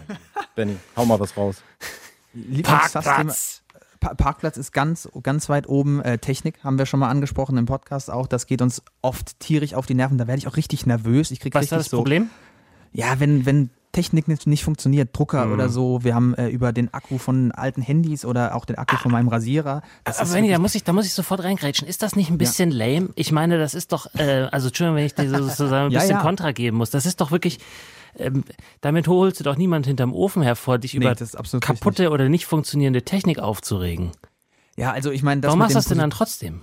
Benny, 0.54 0.76
hau 0.96 1.04
mal 1.04 1.18
was 1.18 1.36
raus. 1.36 1.62
Lieblingshassthema- 2.34 3.60
Pa 4.00 4.14
Parkplatz 4.14 4.56
ist 4.56 4.70
ganz, 4.70 5.08
ganz 5.24 5.48
weit 5.48 5.68
oben. 5.68 6.00
Äh, 6.02 6.18
Technik 6.18 6.62
haben 6.62 6.78
wir 6.78 6.86
schon 6.86 7.00
mal 7.00 7.08
angesprochen 7.10 7.56
im 7.56 7.66
Podcast 7.66 8.12
auch. 8.12 8.28
Das 8.28 8.46
geht 8.46 8.62
uns 8.62 8.80
oft 9.02 9.40
tierisch 9.40 9.74
auf 9.74 9.86
die 9.86 9.94
Nerven. 9.94 10.18
Da 10.18 10.28
werde 10.28 10.38
ich 10.38 10.46
auch 10.46 10.56
richtig 10.56 10.86
nervös. 10.86 11.32
Ich 11.32 11.40
krieg 11.40 11.52
Was 11.52 11.64
ist 11.64 11.72
richtig 11.72 11.84
das 11.86 11.90
so. 11.90 11.96
Problem? 11.96 12.30
Ja, 12.92 13.18
wenn, 13.18 13.44
wenn 13.44 13.70
Technik 13.98 14.28
nicht, 14.28 14.46
nicht 14.46 14.62
funktioniert, 14.62 15.10
Drucker 15.12 15.46
Mhm. 15.46 15.52
oder 15.54 15.68
so. 15.68 16.04
Wir 16.04 16.14
haben 16.14 16.32
äh, 16.34 16.46
über 16.48 16.72
den 16.72 16.94
Akku 16.94 17.18
von 17.18 17.50
alten 17.50 17.82
Handys 17.82 18.24
oder 18.24 18.54
auch 18.54 18.64
den 18.64 18.78
Akku 18.78 18.96
von 18.96 19.10
meinem 19.10 19.26
Rasierer. 19.26 19.82
Das 20.04 20.20
Aber 20.20 20.32
wenn 20.34 20.48
da 20.48 20.58
muss 20.60 20.76
ich, 20.76 20.84
da 20.84 20.92
muss 20.92 21.04
ich 21.06 21.14
sofort 21.14 21.42
reingrätschen. 21.42 21.88
Ist 21.88 22.02
das 22.02 22.14
nicht 22.14 22.30
ein 22.30 22.38
bisschen 22.38 22.70
lame? 22.70 23.08
Ich 23.16 23.32
meine, 23.32 23.58
das 23.58 23.74
ist 23.74 23.90
doch, 23.90 24.06
äh, 24.14 24.46
also 24.52 24.68
Entschuldigung, 24.68 24.96
wenn 24.98 25.06
ich 25.06 25.14
dir 25.16 25.28
sozusagen 25.28 25.86
ein 25.86 25.90
Ja, 25.90 25.98
bisschen 26.00 26.16
ja. 26.16 26.22
Kontra 26.22 26.52
geben 26.52 26.76
muss. 26.76 26.90
Das 26.90 27.06
ist 27.06 27.20
doch 27.20 27.32
wirklich, 27.32 27.58
ähm, 28.16 28.44
damit 28.82 29.08
holst 29.08 29.40
du 29.40 29.44
doch 29.44 29.56
niemand 29.56 29.86
hinterm 29.86 30.12
Ofen 30.12 30.42
hervor, 30.42 30.78
dich 30.78 30.94
Nee, 30.94 31.00
über 31.10 31.16
kaputte 31.60 32.10
oder 32.10 32.28
nicht 32.28 32.46
funktionierende 32.46 33.02
Technik 33.02 33.40
aufzuregen. 33.40 34.12
ja, 34.76 34.92
also 34.92 35.10
ich 35.10 35.24
meine, 35.24 35.40
das 35.40 35.48
Warum 35.48 35.58
machst 35.58 35.74
du 35.74 35.78
das 35.78 35.86
denn 35.86 35.98
dann 35.98 36.10
trotzdem? 36.10 36.60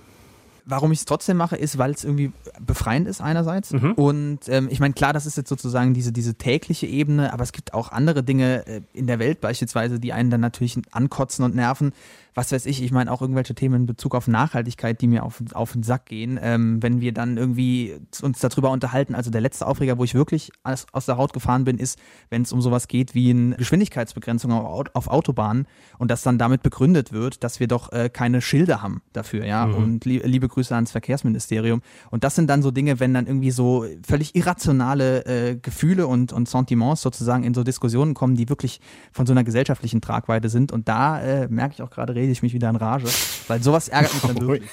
Warum 0.65 0.91
ich 0.91 0.99
es 0.99 1.05
trotzdem 1.05 1.37
mache, 1.37 1.55
ist, 1.55 1.77
weil 1.77 1.91
es 1.91 2.03
irgendwie 2.03 2.31
befreiend 2.59 3.07
ist 3.07 3.21
einerseits. 3.21 3.71
Mhm. 3.71 3.91
Und 3.93 4.39
ähm, 4.47 4.67
ich 4.71 4.79
meine, 4.79 4.93
klar, 4.93 5.13
das 5.13 5.25
ist 5.25 5.37
jetzt 5.37 5.49
sozusagen 5.49 5.93
diese, 5.93 6.11
diese 6.11 6.35
tägliche 6.35 6.87
Ebene, 6.87 7.31
aber 7.33 7.43
es 7.43 7.51
gibt 7.51 7.73
auch 7.73 7.91
andere 7.91 8.23
Dinge 8.23 8.65
äh, 8.65 8.81
in 8.93 9.07
der 9.07 9.19
Welt 9.19 9.41
beispielsweise, 9.41 9.99
die 9.99 10.11
einen 10.11 10.29
dann 10.29 10.41
natürlich 10.41 10.77
ankotzen 10.91 11.45
und 11.45 11.55
nerven. 11.55 11.93
Was 12.35 12.51
weiß 12.51 12.65
ich, 12.65 12.83
ich 12.83 12.91
meine 12.91 13.11
auch 13.11 13.21
irgendwelche 13.21 13.55
Themen 13.55 13.75
in 13.81 13.85
Bezug 13.85 14.13
auf 14.13 14.27
Nachhaltigkeit, 14.27 14.99
die 14.99 15.07
mir 15.07 15.23
auf, 15.23 15.41
auf 15.53 15.71
den 15.71 15.83
Sack 15.83 16.05
gehen. 16.07 16.37
Ähm, 16.41 16.83
wenn 16.83 16.99
wir 16.99 17.13
dann 17.13 17.37
irgendwie 17.37 17.95
uns 18.21 18.39
darüber 18.39 18.71
unterhalten, 18.71 19.15
also 19.15 19.31
der 19.31 19.39
letzte 19.39 19.65
Aufreger, 19.65 19.97
wo 19.97 20.03
ich 20.03 20.13
wirklich 20.13 20.51
aus, 20.63 20.85
aus 20.91 21.05
der 21.05 21.15
Haut 21.15 21.31
gefahren 21.31 21.63
bin, 21.63 21.77
ist, 21.77 21.97
wenn 22.29 22.41
es 22.41 22.51
um 22.51 22.61
sowas 22.61 22.89
geht 22.89 23.15
wie 23.15 23.29
eine 23.29 23.55
Geschwindigkeitsbegrenzung 23.55 24.51
auf, 24.51 24.87
auf 24.93 25.07
Autobahnen 25.07 25.65
und 25.97 26.11
das 26.11 26.23
dann 26.23 26.37
damit 26.37 26.61
begründet 26.61 27.13
wird, 27.13 27.41
dass 27.43 27.61
wir 27.61 27.67
doch 27.69 27.93
äh, 27.93 28.09
keine 28.09 28.41
Schilder 28.41 28.81
haben 28.81 29.01
dafür, 29.13 29.45
ja. 29.45 29.63
Und 29.63 30.03
li 30.03 30.21
liebe 30.25 30.49
Grüße 30.49 30.75
ans 30.75 30.91
Verkehrsministerium. 30.91 31.81
Und 32.11 32.25
das 32.25 32.35
sind 32.35 32.49
dann 32.49 32.61
so 32.61 32.71
Dinge, 32.71 32.99
wenn 32.99 33.13
dann 33.13 33.27
irgendwie 33.27 33.51
so 33.51 33.85
völlig 34.05 34.35
irrationale 34.35 35.25
äh, 35.25 35.55
Gefühle 35.55 36.05
und, 36.07 36.33
und 36.33 36.49
Sentiments 36.49 37.01
sozusagen 37.01 37.45
in 37.45 37.53
so 37.53 37.63
Diskussionen 37.63 38.13
kommen, 38.13 38.35
die 38.35 38.49
wirklich 38.49 38.81
von 39.13 39.25
so 39.25 39.31
einer 39.31 39.45
gesellschaftlichen 39.45 40.01
Tragweite 40.01 40.49
sind. 40.49 40.73
Und 40.73 40.89
da 40.89 41.21
äh, 41.21 41.47
merke 41.47 41.75
ich 41.75 41.81
auch 41.81 41.89
gerade, 41.89 42.13
rede 42.25 42.31
ich 42.31 42.41
mich 42.41 42.53
wieder 42.53 42.69
in 42.69 42.75
Rage, 42.75 43.07
weil 43.47 43.61
sowas 43.61 43.87
ärgert 43.87 44.13
mich 44.13 44.23
dann 44.23 44.41
wirklich. 44.47 44.69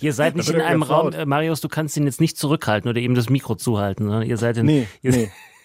Ihr 0.00 0.12
seid 0.12 0.34
nicht 0.34 0.48
in 0.48 0.60
einem 0.60 0.82
Raum, 0.82 1.12
äh, 1.12 1.24
Marius, 1.24 1.60
du 1.60 1.68
kannst 1.68 1.96
ihn 1.96 2.04
jetzt 2.06 2.20
nicht 2.20 2.36
zurückhalten 2.36 2.90
oder 2.90 3.00
eben 3.00 3.14
das 3.14 3.28
Mikro 3.28 3.54
zuhalten. 3.54 4.08
Ne? 4.08 4.24
Ihr 4.24 4.36
seid 4.36 4.56
in, 4.56 4.66
nee, 4.66 4.88
ihr 5.02 5.12
nee. 5.12 5.30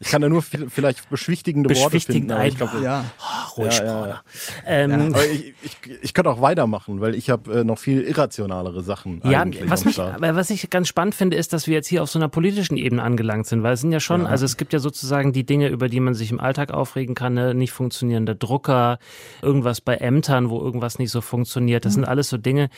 Ich 0.00 0.08
kann 0.08 0.22
da 0.22 0.28
nur 0.28 0.42
vielleicht 0.42 1.08
beschwichtigende 1.10 1.68
Beschwichtigend 1.68 2.30
Worte 2.30 2.50
finden. 2.50 2.76
ein, 2.78 2.82
ja. 2.82 3.04
Oh, 3.18 3.60
ruhig, 3.62 3.78
ja, 3.78 3.84
ja, 3.84 4.06
ja. 4.08 4.22
Ähm, 4.66 5.14
aber 5.14 5.26
ich, 5.26 5.54
ich, 5.62 5.76
ich 6.02 6.14
könnte 6.14 6.30
auch 6.30 6.40
weitermachen, 6.40 7.00
weil 7.00 7.14
ich 7.14 7.30
habe 7.30 7.60
äh, 7.60 7.64
noch 7.64 7.78
viel 7.78 8.02
irrationalere 8.02 8.82
Sachen. 8.82 9.22
Ja, 9.24 9.44
was 9.64 9.84
mich, 9.84 9.98
was 9.98 10.50
ich 10.50 10.68
ganz 10.70 10.88
spannend 10.88 11.14
finde, 11.14 11.36
ist, 11.36 11.52
dass 11.52 11.66
wir 11.66 11.74
jetzt 11.74 11.88
hier 11.88 12.02
auf 12.02 12.10
so 12.10 12.18
einer 12.18 12.28
politischen 12.28 12.76
Ebene 12.76 13.02
angelangt 13.02 13.46
sind, 13.46 13.62
weil 13.62 13.74
es 13.74 13.80
sind 13.80 13.92
ja 13.92 14.00
schon, 14.00 14.22
ja. 14.22 14.28
also 14.28 14.44
es 14.44 14.56
gibt 14.56 14.72
ja 14.72 14.78
sozusagen 14.78 15.32
die 15.32 15.44
Dinge, 15.44 15.68
über 15.68 15.88
die 15.88 16.00
man 16.00 16.14
sich 16.14 16.30
im 16.30 16.40
Alltag 16.40 16.72
aufregen 16.72 17.14
kann, 17.14 17.34
ne? 17.34 17.54
nicht 17.54 17.72
funktionierender 17.72 18.34
Drucker, 18.34 18.98
irgendwas 19.42 19.80
bei 19.80 19.96
Ämtern, 19.96 20.50
wo 20.50 20.60
irgendwas 20.60 20.98
nicht 20.98 21.10
so 21.10 21.20
funktioniert. 21.20 21.84
Das 21.84 21.92
mhm. 21.92 22.00
sind 22.00 22.04
alles 22.04 22.28
so 22.28 22.36
Dinge, 22.36 22.70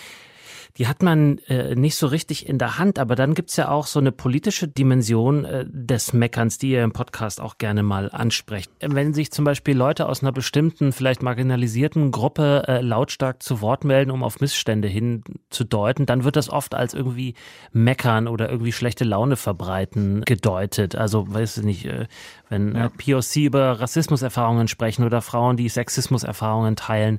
die 0.77 0.87
hat 0.87 1.03
man 1.03 1.39
äh, 1.49 1.75
nicht 1.75 1.97
so 1.97 2.07
richtig 2.07 2.49
in 2.49 2.59
der 2.59 2.79
Hand. 2.79 2.99
Aber 2.99 3.15
dann 3.15 3.35
gibt's 3.35 3.57
ja 3.57 3.69
auch 3.69 3.87
so 3.87 3.99
eine 3.99 4.12
politische 4.12 4.69
Dimension 4.69 5.45
äh, 5.45 5.65
des 5.69 6.12
Meckerns, 6.12 6.59
die 6.59 6.71
ihr 6.71 6.85
im 6.85 6.93
Podcast 6.93 7.41
auch 7.41 7.59
gerne 7.59 7.83
mal 7.83 8.11
ansprecht. 8.11 8.71
Wenn 8.81 9.15
sich 9.15 9.31
zum 9.31 9.45
Beispiel 9.45 9.77
Leute 9.77 10.09
aus 10.09 10.23
einer 10.23 10.33
bestimmten, 10.33 10.93
vielleicht 10.93 11.23
marginalisierten 11.23 12.11
Gruppe 12.11 12.65
äh, 12.69 12.81
lautstark 12.81 13.43
zu 13.43 13.61
Wort 13.61 13.85
melden, 13.85 14.11
um 14.11 14.23
auf 14.23 14.41
Missstände 14.41 14.89
hinzudeuten, 14.89 16.07
dann 16.07 16.25
wird 16.25 16.37
das 16.37 16.50
oft 16.50 16.75
als 16.75 16.95
irgendwie 16.95 17.35
Meckern 17.73 18.29
oder 18.29 18.50
irgendwie 18.50 18.73
schlechte 18.73 19.05
Laune 19.05 19.37
verbreiten 19.37 20.23
gedeutet. 20.23 20.97
Also, 20.97 21.33
weiß 21.33 21.59
ich 21.59 21.65
nicht, 21.65 21.87
äh, 21.87 22.07
wenn 22.49 22.75
ja. 22.75 22.89
POC 22.89 23.37
über 23.37 23.81
Rassismuserfahrungen 23.81 24.69
sprechen 24.69 25.05
oder 25.05 25.23
Frauen, 25.23 25.57
die 25.57 25.69
Sexismuserfahrungen 25.69 26.77
teilen, 26.77 27.19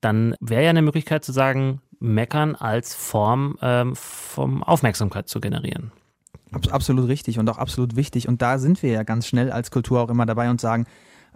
dann 0.00 0.34
wäre 0.40 0.64
ja 0.64 0.70
eine 0.70 0.82
Möglichkeit 0.82 1.24
zu 1.24 1.32
sagen, 1.32 1.80
Meckern 2.00 2.54
als 2.54 2.94
Form 2.94 3.58
ähm, 3.62 3.94
vom 3.96 4.62
Aufmerksamkeit 4.62 5.28
zu 5.28 5.40
generieren. 5.40 5.92
Absolut 6.70 7.08
richtig 7.08 7.38
und 7.38 7.48
auch 7.50 7.58
absolut 7.58 7.96
wichtig. 7.96 8.28
Und 8.28 8.42
da 8.42 8.58
sind 8.58 8.82
wir 8.82 8.90
ja 8.90 9.02
ganz 9.02 9.26
schnell 9.26 9.50
als 9.50 9.70
Kultur 9.70 10.00
auch 10.00 10.10
immer 10.10 10.26
dabei 10.26 10.50
und 10.50 10.60
sagen, 10.60 10.86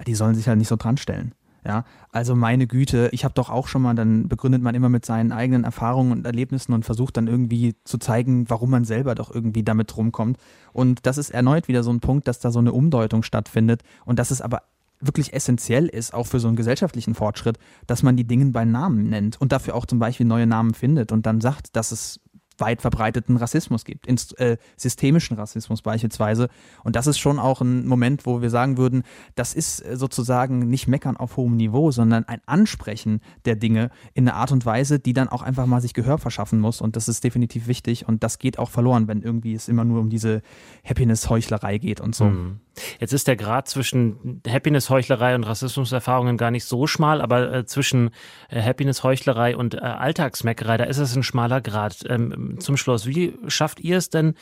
die 0.07 0.15
sollen 0.15 0.35
sich 0.35 0.47
halt 0.49 0.59
nicht 0.59 0.69
so 0.69 0.77
dran 0.77 0.97
stellen. 0.97 1.35
Ja, 1.67 1.85
also 2.12 2.37
meine 2.37 2.67
Güte, 2.67 3.11
ich 3.12 3.25
habe 3.25 3.35
doch 3.35 3.50
auch 3.50 3.67
schon 3.67 3.83
mal, 3.83 3.95
dann 3.95 4.29
begründet 4.29 4.62
man 4.62 4.75
immer 4.75 4.88
mit 4.88 5.05
seinen 5.05 5.33
eigenen 5.33 5.65
Erfahrungen 5.65 6.12
und 6.12 6.25
Erlebnissen 6.25 6.73
und 6.73 6.85
versucht 6.85 7.17
dann 7.17 7.27
irgendwie 7.27 7.75
zu 7.85 7.99
zeigen, 7.99 8.49
warum 8.49 8.71
man 8.71 8.85
selber 8.85 9.15
doch 9.15 9.35
irgendwie 9.35 9.65
damit 9.65 9.95
rumkommt. 9.97 10.38
Und 10.73 11.05
das 11.05 11.19
ist 11.19 11.31
erneut 11.31 11.67
wieder 11.69 11.83
so 11.83 11.91
ein 11.91 12.00
Punkt, 12.00 12.29
dass 12.29 12.38
da 12.38 12.53
so 12.53 12.61
eine 12.61 12.73
Umdeutung 12.73 13.23
stattfindet 13.23 13.83
und 14.05 14.19
dass 14.21 14.31
es 14.31 14.41
aber 14.41 14.62
wirklich 15.00 15.33
essentiell 15.33 15.87
ist, 15.87 16.14
auch 16.14 16.26
für 16.26 16.40
so 16.40 16.49
einen 16.49 16.57
gesellschaftlichen 16.57 17.14
Fortschritt, 17.14 17.59
dass 17.87 18.02
man 18.02 18.17
die 18.17 18.26
Dinge 18.26 18.47
bei 18.47 18.64
Namen 18.64 19.09
nennt 19.09 19.40
und 19.40 19.52
dafür 19.52 19.75
auch 19.75 19.87
zum 19.87 19.99
Beispiel 19.99 20.26
neue 20.26 20.47
Namen 20.47 20.75
findet 20.75 21.12
und 21.12 21.26
dann 21.26 21.40
sagt, 21.40 21.76
dass 21.76 21.93
es 21.93 22.21
weit 22.61 22.83
verbreiteten 22.83 23.37
Rassismus 23.37 23.85
gibt, 23.85 24.07
inst 24.07 24.38
äh, 24.38 24.57
systemischen 24.76 25.37
Rassismus 25.37 25.83
beispielsweise. 25.83 26.49
Und 26.85 26.97
das 26.97 27.07
ist 27.07 27.19
schon 27.19 27.38
auch 27.38 27.61
ein 27.61 27.87
Moment, 27.87 28.26
wo 28.26 28.43
wir 28.43 28.50
sagen 28.50 28.76
würden, 28.76 29.02
das 29.35 29.55
ist 29.55 29.85
äh, 29.85 29.97
sozusagen 29.97 30.69
nicht 30.69 30.88
Meckern 30.88 31.17
auf 31.17 31.37
hohem 31.37 31.57
Niveau, 31.57 31.90
sondern 31.90 32.25
ein 32.25 32.40
Ansprechen 32.47 33.21
der 33.45 33.57
Dinge 33.57 33.90
in 34.14 34.28
einer 34.28 34.37
Art 34.37 34.52
und 34.52 34.67
Weise, 34.67 34.99
die 34.99 35.12
dann 35.12 35.28
auch 35.28 35.43
einfach 35.43 35.67
mal 35.67 35.81
sich 35.81 35.95
Gehör 35.95 36.19
verschaffen 36.19 36.61
muss. 36.61 36.81
Und 36.81 36.97
das 36.97 37.09
ist 37.09 37.25
definitiv 37.25 37.67
wichtig. 37.67 38.07
Und 38.09 38.23
das 38.23 38.38
geht 38.38 38.59
auch 38.59 38.71
verloren, 38.71 39.09
wenn 39.09 39.23
irgendwie 39.23 39.55
es 39.55 39.69
immer 39.69 39.85
nur 39.85 40.00
um 40.00 40.11
diese 40.11 40.43
Happiness-Heuchlerei 40.85 41.78
geht 41.78 42.00
und 42.00 42.14
so. 42.14 42.25
Mhm. 42.25 42.61
Jetzt 43.01 43.13
ist 43.13 43.29
der 43.29 43.37
Grad 43.37 43.69
zwischen 43.69 44.43
Happiness-Heuchlerei 44.47 45.35
und 45.35 45.45
Rassismuserfahrungen 45.45 46.37
gar 46.37 46.51
nicht 46.51 46.65
so 46.65 46.87
schmal, 46.87 47.21
aber 47.21 47.53
äh, 47.53 47.65
zwischen 47.67 48.11
äh, 48.51 48.63
Happiness-Heuchlerei 48.63 49.57
und 49.57 49.75
äh, 49.75 49.79
Alltagsmeckerei, 49.79 50.77
da 50.77 50.85
ist 50.85 50.99
es 50.99 51.15
ein 51.17 51.23
schmaler 51.23 51.61
Grad. 51.61 52.05
Ähm, 52.09 52.57
zum 52.61 52.77
Schluss, 52.77 53.07
wie 53.07 53.35
schafft 53.49 53.81
ihr 53.81 53.99
es 53.99 54.11
denn, 54.11 54.35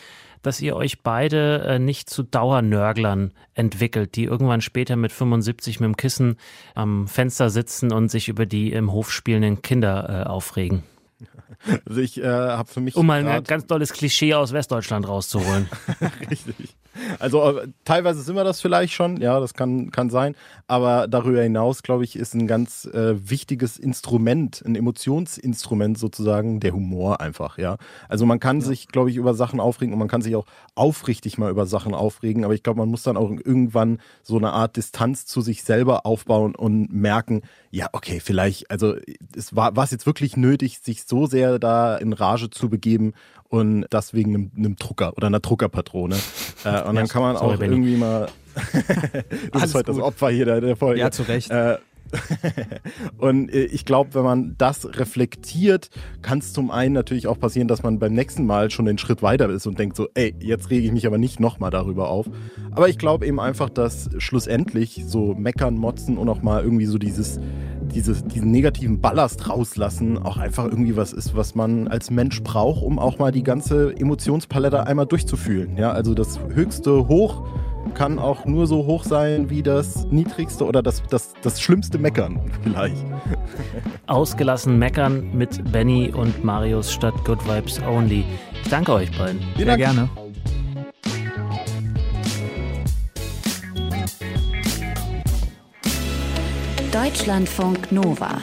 dass 0.42 0.60
ihr 0.60 0.76
euch 0.76 1.02
beide 1.02 1.64
äh, 1.64 1.78
nicht 1.78 2.08
zu 2.08 2.22
Dauernörglern 2.22 3.32
entwickelt, 3.54 4.16
die 4.16 4.24
irgendwann 4.24 4.60
später 4.60 4.96
mit 4.96 5.12
75 5.12 5.80
mit 5.80 5.88
dem 5.88 5.96
Kissen 5.96 6.36
am 6.74 7.08
Fenster 7.08 7.50
sitzen 7.50 7.92
und 7.92 8.10
sich 8.10 8.28
über 8.28 8.46
die 8.46 8.72
im 8.72 8.92
Hof 8.92 9.10
spielenden 9.10 9.62
Kinder 9.62 10.24
äh, 10.24 10.28
aufregen? 10.28 10.84
Also 11.88 12.00
ich 12.00 12.18
äh, 12.18 12.26
habe 12.26 12.68
für 12.68 12.80
mich. 12.80 12.96
Um 12.96 13.06
mal 13.06 13.26
ein 13.26 13.44
ganz 13.44 13.66
tolles 13.66 13.92
Klischee 13.92 14.34
aus 14.34 14.52
Westdeutschland 14.52 15.08
rauszuholen. 15.08 15.68
Richtig. 16.30 16.76
Also 17.18 17.58
äh, 17.58 17.68
teilweise 17.84 18.22
sind 18.22 18.36
wir 18.36 18.44
das 18.44 18.60
vielleicht 18.60 18.92
schon, 18.92 19.20
ja, 19.20 19.40
das 19.40 19.54
kann, 19.54 19.90
kann 19.90 20.10
sein. 20.10 20.34
Aber 20.66 21.08
darüber 21.08 21.42
hinaus, 21.42 21.82
glaube 21.82 22.04
ich, 22.04 22.16
ist 22.16 22.34
ein 22.34 22.46
ganz 22.46 22.84
äh, 22.86 23.16
wichtiges 23.28 23.78
Instrument, 23.78 24.62
ein 24.64 24.74
Emotionsinstrument 24.74 25.98
sozusagen, 25.98 26.60
der 26.60 26.72
Humor 26.72 27.20
einfach, 27.20 27.58
ja. 27.58 27.76
Also 28.08 28.26
man 28.26 28.40
kann 28.40 28.60
ja. 28.60 28.66
sich, 28.66 28.88
glaube 28.88 29.10
ich, 29.10 29.16
über 29.16 29.34
Sachen 29.34 29.60
aufregen 29.60 29.92
und 29.92 29.98
man 29.98 30.08
kann 30.08 30.22
sich 30.22 30.36
auch 30.36 30.46
aufrichdig 30.74 31.38
mal 31.38 31.50
über 31.50 31.66
Sachen 31.66 31.94
aufregen. 31.94 32.44
Aber 32.44 32.54
ich 32.54 32.62
glaube, 32.62 32.78
man 32.78 32.88
muss 32.88 33.02
dann 33.02 33.16
auch 33.16 33.30
irgendwann 33.30 33.98
so 34.22 34.36
eine 34.36 34.52
Art 34.52 34.76
Distanz 34.76 35.26
zu 35.26 35.40
sich 35.40 35.62
selber 35.62 36.06
aufbauen 36.06 36.54
und 36.54 36.92
merken, 36.92 37.42
ja, 37.70 37.88
okay, 37.92 38.20
vielleicht, 38.20 38.70
also 38.70 38.96
es 39.36 39.54
war, 39.54 39.76
war 39.76 39.84
es 39.84 39.90
jetzt 39.90 40.06
wirklich 40.06 40.36
nötig, 40.36 40.78
sich 40.78 41.04
so 41.04 41.26
sehr 41.26 41.58
da 41.58 41.96
in 41.96 42.12
Rage 42.12 42.50
zu 42.50 42.68
begeben 42.68 43.12
und 43.48 43.86
das 43.90 44.14
wegen 44.14 44.34
einem, 44.34 44.50
einem 44.56 44.76
Drucker 44.76 45.12
oder 45.16 45.26
einer 45.28 45.40
Druckerpatrone. 45.40 46.16
Äh, 46.64 46.82
und 46.82 46.96
dann 46.96 47.06
kann 47.06 47.22
man 47.22 47.36
auch 47.36 47.52
Sorry, 47.52 47.66
irgendwie 47.66 47.96
mal. 47.96 48.28
du 49.52 49.60
bist 49.60 49.74
heute 49.74 49.92
das 49.92 50.00
Opfer 50.00 50.30
hier 50.30 50.46
der, 50.46 50.60
der 50.60 50.74
Folge. 50.74 50.98
Ja, 50.98 51.12
zu 51.12 51.22
Recht. 51.22 51.50
Äh, 51.50 51.76
und 53.18 53.52
äh, 53.52 53.64
ich 53.64 53.84
glaube, 53.84 54.14
wenn 54.14 54.24
man 54.24 54.54
das 54.58 54.98
reflektiert, 54.98 55.90
kann 56.22 56.38
es 56.38 56.52
zum 56.52 56.70
einen 56.70 56.94
natürlich 56.94 57.26
auch 57.26 57.38
passieren, 57.38 57.68
dass 57.68 57.82
man 57.82 57.98
beim 57.98 58.14
nächsten 58.14 58.46
Mal 58.46 58.70
schon 58.70 58.86
den 58.86 58.98
Schritt 58.98 59.22
weiter 59.22 59.48
ist 59.48 59.66
und 59.66 59.78
denkt 59.78 59.96
so, 59.96 60.08
ey, 60.14 60.34
jetzt 60.40 60.70
rege 60.70 60.86
ich 60.86 60.92
mich 60.92 61.06
aber 61.06 61.18
nicht 61.18 61.40
nochmal 61.40 61.70
darüber 61.70 62.08
auf. 62.08 62.26
Aber 62.70 62.88
ich 62.88 62.98
glaube 62.98 63.26
eben 63.26 63.40
einfach, 63.40 63.70
dass 63.70 64.10
schlussendlich 64.18 65.04
so 65.06 65.34
meckern, 65.34 65.76
motzen 65.76 66.18
und 66.18 66.28
auch 66.28 66.42
mal 66.42 66.62
irgendwie 66.62 66.86
so 66.86 66.98
dieses, 66.98 67.40
dieses, 67.82 68.24
diesen 68.24 68.50
negativen 68.50 69.00
Ballast 69.00 69.48
rauslassen 69.48 70.18
auch 70.18 70.36
einfach 70.36 70.64
irgendwie 70.64 70.96
was 70.96 71.12
ist, 71.12 71.36
was 71.36 71.54
man 71.54 71.88
als 71.88 72.10
Mensch 72.10 72.42
braucht, 72.42 72.82
um 72.82 72.98
auch 72.98 73.18
mal 73.18 73.32
die 73.32 73.42
ganze 73.42 73.94
Emotionspalette 73.96 74.86
einmal 74.86 75.06
durchzufühlen. 75.06 75.76
Ja, 75.76 75.92
also 75.92 76.14
das 76.14 76.38
höchste 76.52 77.08
Hoch 77.08 77.46
kann 77.94 78.18
auch 78.18 78.44
nur 78.44 78.66
so 78.66 78.86
hoch 78.86 79.04
sein 79.04 79.50
wie 79.50 79.62
das 79.62 80.06
niedrigste 80.06 80.64
oder 80.64 80.82
das, 80.82 81.02
das, 81.10 81.34
das 81.42 81.60
schlimmste 81.60 81.98
Meckern 81.98 82.40
vielleicht. 82.62 83.04
Ausgelassen 84.06 84.78
Meckern 84.78 85.36
mit 85.36 85.72
Benny 85.72 86.12
und 86.12 86.44
Marius 86.44 86.92
statt 86.92 87.14
Good 87.24 87.46
Vibes 87.46 87.80
Only. 87.82 88.24
Ich 88.62 88.68
danke 88.68 88.92
euch 88.92 89.10
beiden. 89.16 89.40
Sehr 89.56 89.66
Dank. 89.66 89.78
gerne. 89.78 90.08
Deutschlandfunk 96.92 97.92
Nova. 97.92 98.38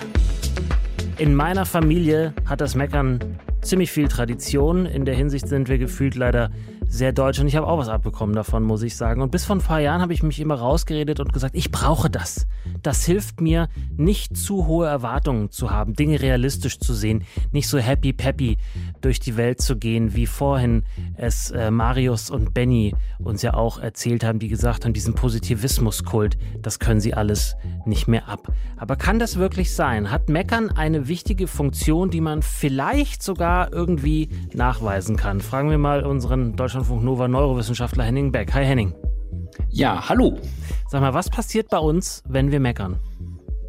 In 1.18 1.34
meiner 1.34 1.66
Familie 1.66 2.34
hat 2.46 2.62
das 2.62 2.76
Meckern 2.76 3.20
ziemlich 3.62 3.92
viel 3.92 4.08
Tradition. 4.08 4.86
In 4.86 5.06
der 5.06 5.16
Hinsicht 5.16 5.48
sind 5.48 5.70
wir 5.70 5.78
gefühlt 5.78 6.16
leider 6.16 6.50
sehr 6.94 7.12
deutsch 7.12 7.40
und 7.40 7.48
ich 7.48 7.56
habe 7.56 7.66
auch 7.66 7.80
was 7.80 7.90
abbekommen 7.90 8.36
davon, 8.36 8.62
muss 8.62 8.84
ich 8.84 8.96
sagen. 8.96 9.22
Und 9.24 9.32
bis 9.32 9.46
vor 9.46 9.56
ein 9.56 9.62
paar 9.64 9.80
Jahren 9.80 10.02
habe 10.02 10.14
ich 10.14 10.22
mich 10.22 10.40
immer 10.40 10.56
rausgeredet 10.56 11.20
und 11.20 11.34
gesagt, 11.34 11.56
ich 11.56 11.72
brauche 11.72 12.08
das. 12.08 12.46
Das 12.84 13.04
hilft 13.04 13.42
mir, 13.42 13.68
nicht 13.98 14.38
zu 14.38 14.68
hohe 14.68 14.86
Erwartungen 14.88 15.50
zu 15.50 15.72
haben, 15.72 15.96
Dinge 15.96 16.22
realistisch 16.22 16.80
zu 16.80 16.94
sehen, 16.94 17.24
nicht 17.52 17.68
so 17.68 17.80
happy 17.80 18.14
peppy 18.14 18.58
durch 19.04 19.20
die 19.20 19.38
Welt 19.38 19.62
zu 19.62 19.78
gehen, 19.78 20.16
wie 20.16 20.26
vorhin 20.26 20.84
es 21.16 21.52
äh, 21.52 21.70
Marius 21.72 22.30
und 22.30 22.54
Benny 22.54 22.96
uns 23.20 23.42
ja 23.42 23.54
auch 23.54 23.80
erzählt 23.80 24.24
haben, 24.24 24.40
die 24.40 24.48
gesagt 24.48 24.86
haben, 24.86 24.94
diesen 24.94 25.14
Positivismuskult, 25.14 26.38
das 26.62 26.80
können 26.80 27.02
sie 27.02 27.14
alles 27.14 27.56
nicht 27.86 28.08
mehr 28.08 28.28
ab. 28.28 28.52
Aber 28.78 28.96
kann 28.96 29.20
das 29.20 29.38
wirklich 29.38 29.74
sein? 29.76 30.10
Hat 30.10 30.30
Meckern 30.30 30.70
eine 30.70 31.08
wichtige 31.08 31.48
Funktion, 31.48 32.10
die 32.10 32.22
man 32.22 32.42
vielleicht 32.42 33.22
sogar 33.22 33.72
irgendwie 33.74 34.30
nachweisen 34.54 35.18
kann? 35.18 35.42
Fragen 35.42 35.70
wir 35.70 35.78
mal 35.78 36.06
unseren 36.06 36.56
Deutschlandfunk 36.56 37.04
Nova 37.04 37.28
Neurowissenschaftler 37.28 38.06
Henning 38.06 38.32
Beck. 38.32 38.54
Hi 38.54 38.66
Henning. 38.66 38.94
Ja, 39.70 40.08
hallo. 40.08 40.38
Sag 40.88 41.02
mal, 41.02 41.14
was 41.14 41.30
passiert 41.30 41.70
bei 41.70 41.78
uns, 41.78 42.24
wenn 42.28 42.52
wir 42.52 42.60
meckern? 42.60 43.00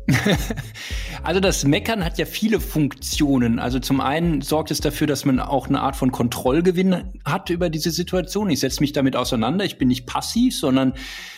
also 1.23 1.40
das 1.40 1.64
Meckern 1.64 2.04
hat 2.04 2.18
ja 2.18 2.26
viele 2.26 2.61
Funktionen. 2.61 3.58
Also 3.58 3.78
zum 3.78 4.00
einen 4.00 4.42
sorgt 4.42 4.70
es 4.70 4.80
dafür, 4.80 5.06
dass 5.06 5.25
man 5.25 5.40
auch 5.40 5.68
eine 5.68 5.80
Art 5.80 5.96
von 5.96 6.12
Kontrollgewinn 6.12 7.12
hat 7.25 7.50
über 7.50 7.70
diese 7.70 7.90
Situation. 7.90 8.50
Ich 8.50 8.61
setze 8.61 8.80
mich 8.80 8.92
damit 8.92 9.16
auseinander. 9.16 9.64
Ich 9.64 9.78
bin 9.78 9.88
nicht 9.88 10.06
passiv, 10.06 10.56
sondern 10.56 10.94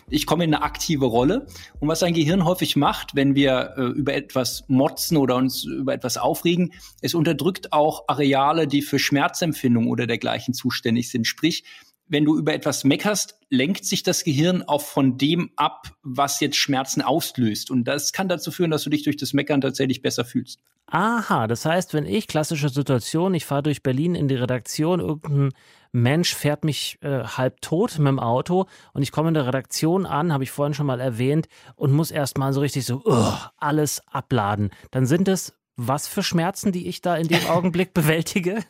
ich 0.08 0.26
komme 0.26 0.44
in 0.44 0.54
eine 0.54 0.64
aktive 0.64 1.06
Rolle. 1.06 1.46
Und 1.78 1.88
was 1.88 2.02
ein 2.02 2.14
Gehirn 2.14 2.44
häufig 2.44 2.76
macht, 2.76 3.14
wenn 3.14 3.34
wir 3.34 3.74
äh, 3.76 3.82
über 3.82 4.14
etwas 4.14 4.64
motzen 4.68 5.16
oder 5.16 5.36
uns 5.36 5.64
über 5.64 5.94
etwas 5.94 6.16
aufregen, 6.16 6.72
es 7.00 7.14
unterdrückt 7.14 7.72
auch 7.72 8.04
Areale, 8.08 8.66
die 8.66 8.82
für 8.82 8.98
Schmerzempfindung 8.98 9.88
oder 9.88 10.06
dergleichen 10.06 10.54
zuständig 10.54 11.10
sind. 11.10 11.26
Sprich, 11.26 11.64
wenn 12.08 12.24
du 12.24 12.38
über 12.38 12.54
etwas 12.54 12.84
meckerst, 12.84 13.38
lenkt 13.50 13.84
sich 13.84 14.02
das 14.02 14.24
Gehirn 14.24 14.62
auch 14.62 14.82
von 14.82 15.18
dem 15.18 15.50
ab, 15.56 15.88
was 16.02 16.40
jetzt 16.40 16.56
Schmerzen 16.56 17.02
auslöst. 17.02 17.70
Und 17.70 17.84
das 17.84 18.12
kann 18.12 18.28
dazu 18.28 18.50
führen, 18.50 18.70
dass 18.70 18.84
du 18.84 18.90
dich 18.90 19.02
durch 19.02 19.16
das 19.16 19.32
Meckern 19.32 19.60
tatsächlich 19.60 20.02
besser 20.02 20.24
fühlst. 20.24 20.60
Aha, 20.88 21.48
das 21.48 21.64
heißt, 21.64 21.94
wenn 21.94 22.06
ich, 22.06 22.28
klassische 22.28 22.68
Situation, 22.68 23.34
ich 23.34 23.44
fahre 23.44 23.64
durch 23.64 23.82
Berlin 23.82 24.14
in 24.14 24.28
die 24.28 24.36
Redaktion, 24.36 25.00
irgendein 25.00 25.50
Mensch 25.90 26.34
fährt 26.34 26.64
mich 26.64 26.98
äh, 27.00 27.24
halb 27.24 27.60
tot 27.60 27.98
mit 27.98 28.06
dem 28.06 28.20
Auto 28.20 28.66
und 28.92 29.02
ich 29.02 29.10
komme 29.10 29.28
in 29.28 29.34
der 29.34 29.46
Redaktion 29.46 30.06
an, 30.06 30.32
habe 30.32 30.44
ich 30.44 30.52
vorhin 30.52 30.74
schon 30.74 30.86
mal 30.86 31.00
erwähnt, 31.00 31.48
und 31.74 31.92
muss 31.92 32.12
erstmal 32.12 32.52
so 32.52 32.60
richtig 32.60 32.84
so 32.84 33.02
uh, 33.04 33.32
alles 33.56 34.00
abladen. 34.06 34.70
Dann 34.92 35.06
sind 35.06 35.26
es 35.26 35.54
was 35.76 36.06
für 36.06 36.22
Schmerzen, 36.22 36.70
die 36.70 36.86
ich 36.86 37.02
da 37.02 37.16
in 37.16 37.26
dem 37.28 37.46
Augenblick 37.48 37.92
bewältige? 37.92 38.62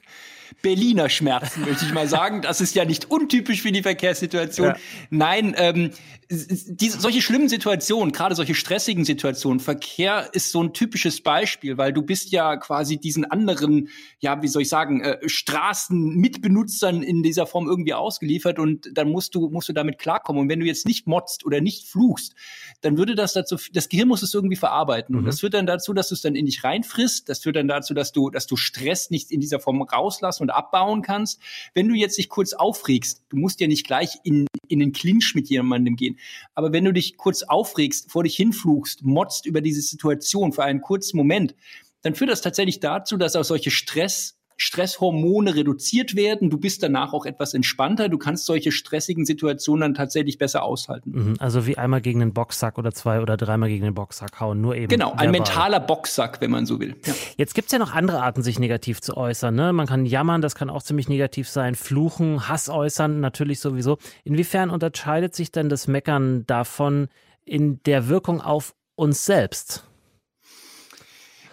Berliner 0.62 1.08
Schmerzen, 1.08 1.62
möchte 1.62 1.84
ich 1.84 1.92
mal 1.92 2.08
sagen. 2.08 2.42
Das 2.42 2.60
ist 2.60 2.74
ja 2.74 2.84
nicht 2.84 3.10
untypisch 3.10 3.62
für 3.62 3.72
die 3.72 3.82
Verkehrssituation. 3.82 4.68
Ja. 4.68 4.76
Nein, 5.10 5.54
ähm, 5.56 5.90
diese, 6.28 7.00
solche 7.00 7.22
schlimmen 7.22 7.48
Situationen, 7.48 8.12
gerade 8.12 8.34
solche 8.34 8.54
stressigen 8.54 9.04
Situationen, 9.04 9.60
Verkehr 9.60 10.28
ist 10.32 10.50
so 10.50 10.62
ein 10.62 10.72
typisches 10.72 11.22
Beispiel, 11.22 11.78
weil 11.78 11.92
du 11.92 12.02
bist 12.02 12.32
ja 12.32 12.56
quasi 12.56 12.96
diesen 12.98 13.24
anderen, 13.24 13.88
ja, 14.18 14.42
wie 14.42 14.48
soll 14.48 14.62
ich 14.62 14.68
sagen, 14.68 15.02
äh, 15.02 15.18
Straßenmitbenutzern 15.28 17.02
in 17.02 17.22
dieser 17.22 17.46
Form 17.46 17.68
irgendwie 17.68 17.94
ausgeliefert 17.94 18.58
und 18.58 18.90
dann 18.92 19.08
musst 19.08 19.34
du, 19.34 19.48
musst 19.50 19.68
du 19.68 19.72
damit 19.72 19.98
klarkommen. 19.98 20.42
Und 20.42 20.48
wenn 20.48 20.58
du 20.58 20.66
jetzt 20.66 20.86
nicht 20.86 21.06
motzt 21.06 21.44
oder 21.46 21.60
nicht 21.60 21.86
fluchst, 21.86 22.34
dann 22.80 22.98
würde 22.98 23.14
das 23.14 23.32
dazu, 23.32 23.56
das 23.72 23.88
Gehirn 23.88 24.08
muss 24.08 24.22
es 24.22 24.34
irgendwie 24.34 24.56
verarbeiten. 24.56 25.14
Mhm. 25.14 25.20
Und 25.20 25.24
das 25.26 25.40
führt 25.40 25.54
dann 25.54 25.66
dazu, 25.66 25.92
dass 25.92 26.08
du 26.08 26.14
es 26.14 26.22
dann 26.22 26.34
in 26.34 26.46
dich 26.46 26.64
reinfrisst. 26.64 27.28
Das 27.28 27.40
führt 27.40 27.56
dann 27.56 27.68
dazu, 27.68 27.94
dass 27.94 28.12
du, 28.12 28.30
dass 28.30 28.46
du 28.46 28.56
Stress 28.56 29.10
nicht 29.10 29.30
in 29.30 29.40
dieser 29.40 29.60
Form 29.60 29.78
rauslassen 30.36 30.42
und 30.42 30.50
abbauen 30.50 31.02
kannst. 31.02 31.40
Wenn 31.74 31.88
du 31.88 31.94
jetzt 31.94 32.18
dich 32.18 32.28
kurz 32.28 32.52
aufregst, 32.52 33.22
du 33.28 33.36
musst 33.36 33.60
ja 33.60 33.66
nicht 33.66 33.86
gleich 33.86 34.18
in, 34.24 34.46
in 34.68 34.78
den 34.78 34.92
Clinch 34.92 35.32
mit 35.34 35.48
jemandem 35.48 35.96
gehen. 35.96 36.18
Aber 36.54 36.72
wenn 36.72 36.84
du 36.84 36.92
dich 36.92 37.16
kurz 37.16 37.42
aufregst, 37.42 38.10
vor 38.10 38.22
dich 38.22 38.36
hinfluchst, 38.36 39.02
motzt 39.02 39.46
über 39.46 39.60
diese 39.60 39.80
Situation 39.80 40.52
für 40.52 40.64
einen 40.64 40.80
kurzen 40.80 41.16
Moment, 41.16 41.54
dann 42.02 42.14
führt 42.14 42.30
das 42.30 42.40
tatsächlich 42.40 42.80
dazu, 42.80 43.16
dass 43.16 43.36
auch 43.36 43.44
solche 43.44 43.70
Stress 43.70 44.35
Stresshormone 44.56 45.54
reduziert 45.54 46.16
werden. 46.16 46.50
Du 46.50 46.58
bist 46.58 46.82
danach 46.82 47.12
auch 47.12 47.26
etwas 47.26 47.54
entspannter. 47.54 48.08
Du 48.08 48.18
kannst 48.18 48.46
solche 48.46 48.72
stressigen 48.72 49.26
Situationen 49.26 49.80
dann 49.80 49.94
tatsächlich 49.94 50.38
besser 50.38 50.62
aushalten. 50.62 51.10
Mhm, 51.10 51.36
also 51.38 51.66
wie 51.66 51.76
einmal 51.76 52.00
gegen 52.00 52.20
den 52.20 52.32
Boxsack 52.32 52.78
oder 52.78 52.92
zwei 52.92 53.20
oder 53.20 53.36
dreimal 53.36 53.68
gegen 53.68 53.84
den 53.84 53.94
Boxsack 53.94 54.40
hauen, 54.40 54.60
nur 54.60 54.74
eben. 54.76 54.88
Genau, 54.88 55.12
ein 55.12 55.30
mentaler 55.30 55.80
Boxsack, 55.80 56.40
wenn 56.40 56.50
man 56.50 56.64
so 56.64 56.80
will. 56.80 56.96
Ja. 57.04 57.14
Jetzt 57.36 57.54
gibt's 57.54 57.72
ja 57.72 57.78
noch 57.78 57.94
andere 57.94 58.22
Arten, 58.22 58.42
sich 58.42 58.58
negativ 58.58 59.00
zu 59.00 59.16
äußern. 59.16 59.54
Ne? 59.54 59.72
Man 59.72 59.86
kann 59.86 60.06
jammern, 60.06 60.40
das 60.40 60.54
kann 60.54 60.70
auch 60.70 60.82
ziemlich 60.82 61.08
negativ 61.08 61.48
sein. 61.48 61.74
Fluchen, 61.74 62.48
Hass 62.48 62.68
äußern, 62.68 63.20
natürlich 63.20 63.60
sowieso. 63.60 63.98
Inwiefern 64.24 64.70
unterscheidet 64.70 65.34
sich 65.34 65.52
denn 65.52 65.68
das 65.68 65.86
Meckern 65.86 66.46
davon 66.46 67.08
in 67.44 67.82
der 67.84 68.08
Wirkung 68.08 68.40
auf 68.40 68.74
uns 68.96 69.24
selbst? 69.24 69.85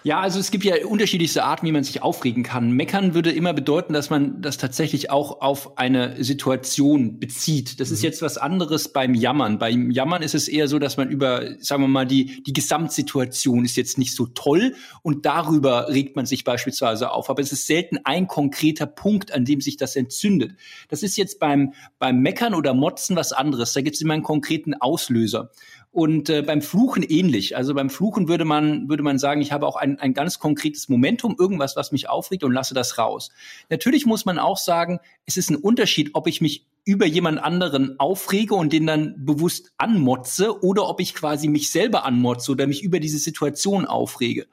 Ja, 0.05 0.19
also 0.19 0.37
es 0.37 0.51
gibt 0.51 0.65
ja 0.65 0.85
unterschiedlichste 0.85 1.45
Arten, 1.45 1.65
wie 1.65 1.71
man 1.71 1.85
sich 1.85 2.01
aufregen 2.01 2.43
kann. 2.43 2.71
Meckern 2.71 3.13
würde 3.13 3.31
immer 3.31 3.53
bedeuten, 3.53 3.93
dass 3.93 4.09
man 4.09 4.41
das 4.41 4.57
tatsächlich 4.57 5.09
auch 5.09 5.39
auf 5.39 5.77
eine 5.77 6.21
Situation 6.21 7.19
bezieht. 7.19 7.79
Das 7.79 7.87
mhm. 7.87 7.93
ist 7.93 8.03
jetzt 8.03 8.21
was 8.21 8.37
anderes 8.37 8.89
beim 8.89 9.13
Jammern. 9.15 9.59
Beim 9.59 9.91
Jammern 9.91 10.21
ist 10.21 10.35
es 10.35 10.49
eher 10.49 10.67
so, 10.67 10.77
dass 10.77 10.97
man 10.97 11.09
über, 11.09 11.57
sagen 11.59 11.83
wir 11.83 11.87
mal, 11.87 12.05
die, 12.05 12.43
die 12.43 12.51
Gesamtsituation 12.51 13.63
ist 13.63 13.77
jetzt 13.77 13.97
nicht 13.97 14.13
so 14.13 14.25
toll 14.25 14.75
und 15.03 15.25
darüber 15.25 15.87
regt 15.87 16.17
man 16.17 16.25
sich 16.25 16.43
beispielsweise 16.43 17.11
auf. 17.11 17.29
Aber 17.29 17.41
es 17.41 17.53
ist 17.53 17.65
selten 17.65 17.99
ein 18.03 18.27
konkreter 18.27 18.87
Punkt, 18.87 19.33
an 19.33 19.45
dem 19.45 19.61
sich 19.61 19.77
das 19.77 19.95
entzündet. 19.95 20.51
Das 20.89 21.01
ist 21.01 21.15
jetzt 21.15 21.39
beim, 21.39 21.73
beim 21.97 22.19
Meckern 22.19 22.55
oder 22.55 22.73
Motzen 22.73 23.15
was 23.15 23.31
anderes. 23.31 23.71
Da 23.71 23.79
gibt 23.79 23.95
es 23.95 24.01
immer 24.01 24.15
einen 24.15 24.23
konkreten 24.23 24.73
Auslöser. 24.73 25.51
Und 25.93 26.27
äh, 26.31 26.41
beim 26.41 26.63
Fluchen 26.63 27.03
ähnlich. 27.03 27.55
Also 27.55 27.75
beim 27.75 27.91
Fluchen 27.91 28.27
würde 28.27 28.45
man, 28.45 28.89
würde 28.89 29.03
man 29.03 29.19
sagen, 29.19 29.41
ich 29.41 29.51
habe 29.51 29.67
auch 29.67 29.75
ein, 29.99 30.13
ganz 30.13 30.39
konkretes 30.39 30.89
Momentum, 30.89 31.35
irgendwas, 31.37 31.75
was 31.75 31.91
mich 31.91 32.09
aufregt 32.09 32.43
und 32.43 32.51
lasse 32.51 32.73
das 32.73 32.97
raus. 32.97 33.29
Natürlich 33.69 34.05
muss 34.05 34.25
man 34.25 34.39
auch 34.39 34.57
sagen, 34.57 34.99
es 35.25 35.37
ist 35.37 35.49
ein 35.49 35.55
Unterschied, 35.55 36.11
ob 36.13 36.27
ich 36.27 36.41
mich 36.41 36.65
über 36.85 37.05
jemand 37.05 37.41
anderen 37.41 37.99
aufrege 37.99 38.55
und 38.55 38.73
den 38.73 38.85
dann 38.85 39.25
bewusst 39.25 39.71
anmotze 39.77 40.61
oder 40.63 40.87
ob 40.89 40.99
ich 40.99 41.15
quasi 41.15 41.47
mich 41.47 41.71
selber 41.71 42.03
anmotze 42.03 42.51
oder 42.51 42.67
mich 42.67 42.83
über 42.83 42.99
diese 42.99 43.19
Situation 43.19 43.85
aufrege. 43.85 44.47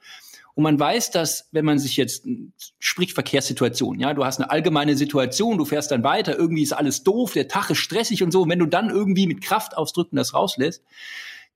Und 0.53 0.63
man 0.63 0.79
weiß, 0.79 1.11
dass, 1.11 1.47
wenn 1.51 1.65
man 1.65 1.79
sich 1.79 1.97
jetzt, 1.97 2.25
sprich 2.79 3.13
Verkehrssituation, 3.13 3.99
ja, 3.99 4.13
du 4.13 4.25
hast 4.25 4.39
eine 4.39 4.49
allgemeine 4.49 4.97
Situation, 4.97 5.57
du 5.57 5.65
fährst 5.65 5.91
dann 5.91 6.03
weiter, 6.03 6.37
irgendwie 6.37 6.63
ist 6.63 6.73
alles 6.73 7.03
doof, 7.03 7.33
der 7.33 7.47
Tag 7.47 7.69
ist 7.69 7.77
stressig 7.77 8.21
und 8.21 8.31
so, 8.31 8.41
und 8.41 8.49
wenn 8.49 8.59
du 8.59 8.65
dann 8.65 8.89
irgendwie 8.89 9.27
mit 9.27 9.41
Kraft 9.41 9.77
ausdrücken 9.77 10.17
das 10.17 10.33
rauslässt, 10.33 10.83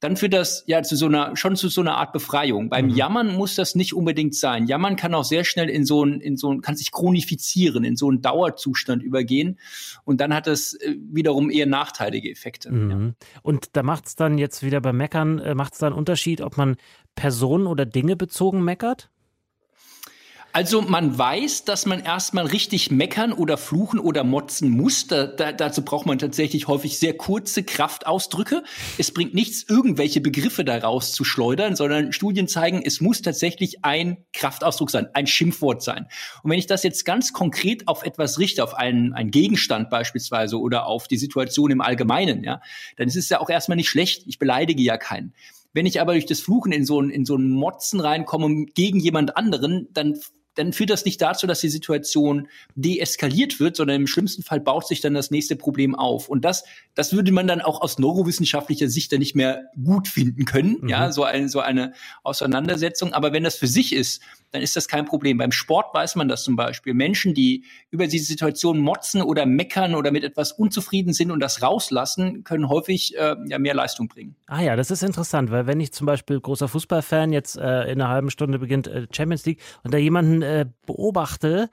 dann 0.02 0.18
führt 0.18 0.34
das 0.34 0.64
ja 0.68 0.84
zu 0.84 0.96
so 0.96 1.06
einer, 1.06 1.36
schon 1.36 1.56
zu 1.56 1.70
so 1.70 1.82
einer 1.82 1.98
Art 1.98 2.12
Befreiung. 2.12 2.70
Beim 2.70 2.88
mhm. 2.88 2.96
Jammern 2.96 3.36
muss 3.36 3.56
das 3.56 3.76
nicht 3.76 3.94
unbedingt 3.94 4.36
sein. 4.36 4.68
Jammern 4.68 4.96
kann 4.96 5.14
auch 5.14 5.24
sehr 5.24 5.44
schnell 5.44 5.70
in 5.70 5.86
so 5.86 6.04
ein, 6.04 6.20
in 6.20 6.38
so 6.38 6.52
ein, 6.52 6.62
kann 6.62 6.76
sich 6.76 6.92
chronifizieren, 6.92 7.84
in 7.84 7.96
so 7.96 8.10
einen 8.10 8.22
Dauerzustand 8.22 9.02
übergehen. 9.02 9.58
Und 10.04 10.22
dann 10.22 10.34
hat 10.34 10.48
das 10.48 10.74
äh, 10.74 10.96
wiederum 11.00 11.50
eher 11.50 11.66
nachteilige 11.66 12.30
Effekte. 12.30 12.72
Mhm. 12.72 12.92
Ja. 12.92 13.28
Und 13.42 13.76
da 13.76 13.84
macht 13.84 14.08
es 14.08 14.16
dann 14.16 14.38
jetzt 14.38 14.64
wieder 14.64 14.82
beim 14.82 14.98
Meckern, 14.98 15.40
äh, 15.40 15.56
macht 15.56 15.74
es 15.74 15.80
da 15.80 15.88
einen 15.88 15.96
Unterschied, 15.96 16.42
ob 16.42 16.58
man 16.58 16.76
Personen 17.16 17.66
oder 17.66 17.86
Dinge 17.86 18.16
bezogen 18.16 18.64
meckert? 18.64 19.10
Also 20.56 20.82
man 20.82 21.18
weiß, 21.18 21.66
dass 21.66 21.86
man 21.86 22.00
erstmal 22.00 22.46
richtig 22.46 22.90
meckern 22.90 23.34
oder 23.34 23.58
fluchen 23.58 24.00
oder 24.00 24.24
motzen 24.24 24.70
muss. 24.70 25.06
Da, 25.06 25.28
da, 25.28 25.52
dazu 25.52 25.84
braucht 25.84 26.06
man 26.06 26.18
tatsächlich 26.18 26.70
häufig 26.70 26.98
sehr 26.98 27.14
kurze 27.18 27.64
Kraftausdrücke. 27.64 28.64
Es 28.98 29.14
bringt 29.14 29.34
nichts, 29.34 29.66
irgendwelche 29.68 30.22
Begriffe 30.22 30.64
daraus 30.64 31.12
zu 31.12 31.26
schleudern, 31.26 31.76
sondern 31.76 32.14
Studien 32.14 32.48
zeigen, 32.48 32.82
es 32.86 33.02
muss 33.02 33.22
tatsächlich 33.22 33.84
ein 33.84 34.24
Kraftausdruck 34.32 34.92
sein, 34.92 35.10
ein 35.12 35.28
Schimpfwort 35.28 35.84
sein. 35.84 36.08
Und 36.42 36.52
wenn 36.52 36.58
ich 36.58 36.68
das 36.68 36.84
jetzt 36.84 37.04
ganz 37.04 37.34
konkret 37.34 37.90
auf 37.90 38.06
etwas 38.06 38.40
richte, 38.40 38.64
auf 38.64 38.76
einen, 38.76 39.12
einen 39.12 39.32
Gegenstand 39.32 39.90
beispielsweise 39.90 40.58
oder 40.58 40.88
auf 40.88 41.10
die 41.10 41.18
Situation 41.18 41.70
im 41.70 41.82
Allgemeinen, 41.82 42.46
ja, 42.46 42.62
dann 42.96 43.10
ist 43.10 43.18
es 43.18 43.28
ja 43.28 43.42
auch 43.42 43.50
erstmal 43.50 43.76
nicht 43.76 43.90
schlecht. 43.90 44.24
Ich 44.26 44.40
beleidige 44.40 44.82
ja 44.82 44.96
keinen. 44.96 45.34
Wenn 45.74 45.86
ich 45.86 46.00
aber 46.00 46.14
durch 46.14 46.26
das 46.26 46.40
Fluchen 46.40 46.72
in 46.72 46.86
so 46.86 47.02
ein, 47.02 47.10
in 47.10 47.26
so 47.26 47.36
ein 47.36 47.50
Motzen 47.50 48.00
reinkomme 48.00 48.68
gegen 48.68 49.02
jemand 49.02 49.36
anderen, 49.36 49.90
dann 49.92 50.18
dann 50.56 50.74
führt 50.74 50.90
das 50.90 51.06
nicht 51.06 51.22
dazu, 51.22 51.48
dass 51.48 51.62
die 51.62 51.70
Situation 51.70 52.48
deeskaliert 52.76 53.60
wird, 53.60 53.76
sondern 53.76 54.02
im 54.02 54.08
schlimmsten 54.08 54.44
Fall 54.44 54.60
baut 54.60 54.88
sich 54.88 55.02
dann 55.02 55.14
das 55.14 55.32
nächste 55.32 55.56
Problem 55.56 55.96
auf. 55.96 56.30
Und 56.30 56.44
das, 56.44 56.64
das 56.96 57.14
würde 57.14 57.32
man 57.32 57.48
dann 57.48 57.62
auch 57.62 57.82
aus 57.82 58.00
neurowissenschaftlicher 58.00 58.90
Sicht 58.90 59.12
dann 59.12 59.20
nicht 59.20 59.36
mehr 59.36 59.66
gut 59.84 60.08
finden 60.08 60.46
können, 60.46 60.78
mhm. 60.82 60.90
ja, 60.90 61.12
so 61.12 61.24
eine, 61.24 61.50
so 61.50 61.60
eine 61.60 61.94
Auseinandersetzung. 62.24 63.14
Aber 63.14 63.34
wenn 63.34 63.44
das 63.44 63.56
für 63.56 63.68
sich 63.68 63.94
ist, 63.94 64.22
dann 64.52 64.62
ist 64.62 64.76
das 64.76 64.88
kein 64.88 65.06
Problem. 65.06 65.38
Beim 65.38 65.52
Sport 65.52 65.94
weiß 65.94 66.16
man 66.16 66.30
das 66.30 66.44
zum 66.44 66.56
Beispiel. 66.56 66.94
Menschen, 66.94 67.34
die 67.34 67.66
über 67.92 68.08
diese 68.08 68.26
Situation 68.26 68.80
motzen 68.80 69.22
oder 69.22 69.46
meckern 69.46 69.96
oder 69.96 70.12
mit 70.12 70.24
etwas 70.24 70.54
unzufrieden 70.54 71.14
sind 71.14 71.30
und 71.32 71.42
das 71.42 71.62
rauslassen, 71.62 72.44
können 72.46 72.70
häufig 72.70 73.18
äh, 73.18 73.36
ja 73.48 73.60
mehr 73.60 73.74
Leistung 73.74 74.08
bringen. 74.08 74.36
Ah 74.48 74.62
ja, 74.62 74.76
das 74.76 74.92
ist 74.92 75.04
interessant, 75.04 75.52
weil 75.52 75.68
wenn 75.68 75.80
ich 75.82 75.92
zum 75.92 76.08
Beispiel 76.08 76.40
großer 76.40 76.70
Fußballfan 76.70 77.34
jetzt 77.34 77.58
äh, 77.58 77.84
in 77.92 78.02
einer 78.02 78.08
halben 78.08 78.30
Stunde 78.30 78.60
beginnt 78.60 78.88
äh, 78.88 79.08
Champions 79.12 79.46
League 79.46 79.60
und 79.84 79.94
da 79.94 79.98
jemanden 79.98 80.42
äh, 80.46 80.66
beobachte, 80.86 81.70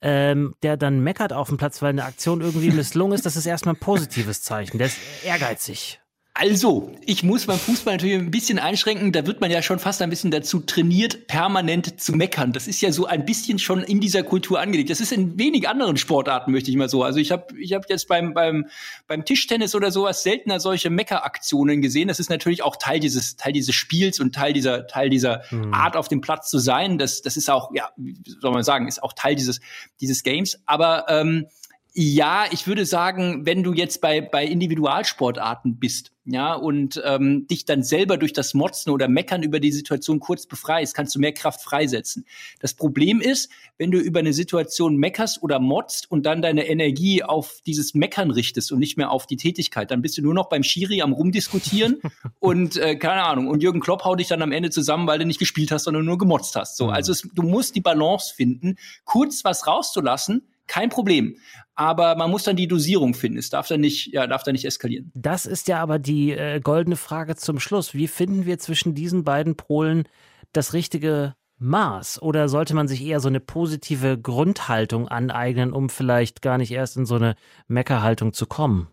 ähm, 0.00 0.54
der 0.62 0.76
dann 0.76 1.00
meckert 1.00 1.32
auf 1.32 1.48
dem 1.48 1.58
Platz, 1.58 1.80
weil 1.80 1.90
eine 1.90 2.04
Aktion 2.04 2.40
irgendwie 2.40 2.70
misslungen 2.70 3.14
ist, 3.14 3.24
das 3.24 3.36
ist 3.36 3.46
erstmal 3.46 3.74
ein 3.74 3.80
positives 3.80 4.42
Zeichen. 4.42 4.78
Der 4.78 4.88
ist 4.88 4.98
ehrgeizig. 5.24 6.01
Also, 6.34 6.90
ich 7.04 7.22
muss 7.22 7.44
beim 7.44 7.58
Fußball 7.58 7.94
natürlich 7.94 8.16
ein 8.16 8.30
bisschen 8.30 8.58
einschränken. 8.58 9.12
Da 9.12 9.26
wird 9.26 9.42
man 9.42 9.50
ja 9.50 9.60
schon 9.60 9.78
fast 9.78 10.00
ein 10.00 10.08
bisschen 10.08 10.30
dazu 10.30 10.60
trainiert, 10.60 11.26
permanent 11.26 12.00
zu 12.00 12.14
meckern. 12.14 12.54
Das 12.54 12.66
ist 12.66 12.80
ja 12.80 12.90
so 12.90 13.04
ein 13.04 13.26
bisschen 13.26 13.58
schon 13.58 13.82
in 13.82 14.00
dieser 14.00 14.22
Kultur 14.22 14.58
angelegt. 14.58 14.88
Das 14.88 15.02
ist 15.02 15.12
in 15.12 15.38
wenig 15.38 15.68
anderen 15.68 15.98
Sportarten, 15.98 16.52
möchte 16.52 16.70
ich 16.70 16.76
mal 16.78 16.88
so. 16.88 17.02
Also 17.02 17.18
ich 17.18 17.32
habe 17.32 17.58
ich 17.58 17.74
hab 17.74 17.88
jetzt 17.90 18.08
beim, 18.08 18.32
beim, 18.32 18.66
beim 19.06 19.26
Tischtennis 19.26 19.74
oder 19.74 19.90
sowas 19.90 20.22
seltener 20.22 20.58
solche 20.58 20.88
Meckeraktionen 20.88 21.82
gesehen. 21.82 22.08
Das 22.08 22.18
ist 22.18 22.30
natürlich 22.30 22.62
auch 22.62 22.76
Teil 22.76 22.98
dieses, 22.98 23.36
Teil 23.36 23.52
dieses 23.52 23.74
Spiels 23.74 24.18
und 24.18 24.34
Teil 24.34 24.54
dieser, 24.54 24.86
Teil 24.86 25.10
dieser 25.10 25.42
mhm. 25.50 25.74
Art 25.74 25.96
auf 25.96 26.08
dem 26.08 26.22
Platz 26.22 26.48
zu 26.48 26.58
sein. 26.58 26.96
Das, 26.96 27.20
das 27.20 27.36
ist 27.36 27.50
auch, 27.50 27.72
ja, 27.74 27.90
wie 27.98 28.16
soll 28.40 28.52
man 28.52 28.62
sagen, 28.62 28.88
ist 28.88 29.02
auch 29.02 29.12
Teil 29.12 29.34
dieses, 29.34 29.60
dieses 30.00 30.22
Games. 30.22 30.62
Aber 30.64 31.04
ähm, 31.10 31.48
ja, 31.94 32.46
ich 32.50 32.66
würde 32.66 32.86
sagen, 32.86 33.44
wenn 33.44 33.62
du 33.62 33.74
jetzt 33.74 34.00
bei, 34.00 34.20
bei 34.20 34.46
Individualsportarten 34.46 35.78
bist, 35.78 36.12
ja, 36.24 36.54
und 36.54 37.02
ähm, 37.04 37.48
dich 37.48 37.64
dann 37.64 37.82
selber 37.82 38.16
durch 38.16 38.32
das 38.32 38.54
Motzen 38.54 38.92
oder 38.92 39.08
Meckern 39.08 39.42
über 39.42 39.58
die 39.58 39.72
Situation 39.72 40.20
kurz 40.20 40.46
befreist, 40.46 40.94
kannst 40.94 41.16
du 41.16 41.18
mehr 41.18 41.32
Kraft 41.32 41.60
freisetzen. 41.60 42.24
Das 42.60 42.74
Problem 42.74 43.20
ist, 43.20 43.50
wenn 43.76 43.90
du 43.90 43.98
über 43.98 44.20
eine 44.20 44.32
Situation 44.32 44.96
meckerst 44.96 45.42
oder 45.42 45.58
motzt 45.58 46.08
und 46.10 46.24
dann 46.24 46.40
deine 46.40 46.68
Energie 46.68 47.24
auf 47.24 47.60
dieses 47.66 47.94
Meckern 47.94 48.30
richtest 48.30 48.70
und 48.70 48.78
nicht 48.78 48.96
mehr 48.96 49.10
auf 49.10 49.26
die 49.26 49.36
Tätigkeit, 49.36 49.90
dann 49.90 50.00
bist 50.00 50.16
du 50.16 50.22
nur 50.22 50.32
noch 50.32 50.48
beim 50.48 50.62
Schiri 50.62 51.02
am 51.02 51.12
rumdiskutieren 51.12 52.00
und 52.38 52.76
äh, 52.76 52.94
keine 52.94 53.24
Ahnung. 53.24 53.48
Und 53.48 53.62
Jürgen 53.62 53.80
Klopp 53.80 54.04
haut 54.04 54.20
dich 54.20 54.28
dann 54.28 54.42
am 54.42 54.52
Ende 54.52 54.70
zusammen, 54.70 55.08
weil 55.08 55.18
du 55.18 55.26
nicht 55.26 55.40
gespielt 55.40 55.72
hast, 55.72 55.84
sondern 55.84 56.04
nur 56.04 56.18
gemotzt 56.18 56.54
hast. 56.54 56.76
So, 56.76 56.86
mhm. 56.86 56.92
also 56.92 57.10
es, 57.10 57.28
du 57.34 57.42
musst 57.42 57.74
die 57.74 57.80
Balance 57.80 58.32
finden, 58.32 58.76
kurz 59.04 59.44
was 59.44 59.66
rauszulassen, 59.66 60.42
kein 60.66 60.88
Problem. 60.88 61.36
Aber 61.74 62.16
man 62.16 62.30
muss 62.30 62.44
dann 62.44 62.56
die 62.56 62.68
Dosierung 62.68 63.14
finden. 63.14 63.38
Es 63.38 63.50
darf 63.50 63.68
dann 63.68 63.80
nicht, 63.80 64.12
ja, 64.12 64.26
darf 64.26 64.42
dann 64.42 64.52
nicht 64.52 64.64
eskalieren. 64.64 65.10
Das 65.14 65.46
ist 65.46 65.68
ja 65.68 65.80
aber 65.80 65.98
die 65.98 66.32
äh, 66.32 66.60
goldene 66.60 66.96
Frage 66.96 67.36
zum 67.36 67.60
Schluss. 67.60 67.94
Wie 67.94 68.08
finden 68.08 68.46
wir 68.46 68.58
zwischen 68.58 68.94
diesen 68.94 69.24
beiden 69.24 69.56
Polen 69.56 70.04
das 70.52 70.74
richtige 70.74 71.34
Maß? 71.58 72.20
Oder 72.20 72.48
sollte 72.48 72.74
man 72.74 72.88
sich 72.88 73.04
eher 73.04 73.20
so 73.20 73.28
eine 73.28 73.40
positive 73.40 74.18
Grundhaltung 74.18 75.08
aneignen, 75.08 75.72
um 75.72 75.88
vielleicht 75.88 76.42
gar 76.42 76.58
nicht 76.58 76.72
erst 76.72 76.96
in 76.96 77.06
so 77.06 77.14
eine 77.14 77.36
Meckerhaltung 77.68 78.32
zu 78.32 78.46
kommen? 78.46 78.88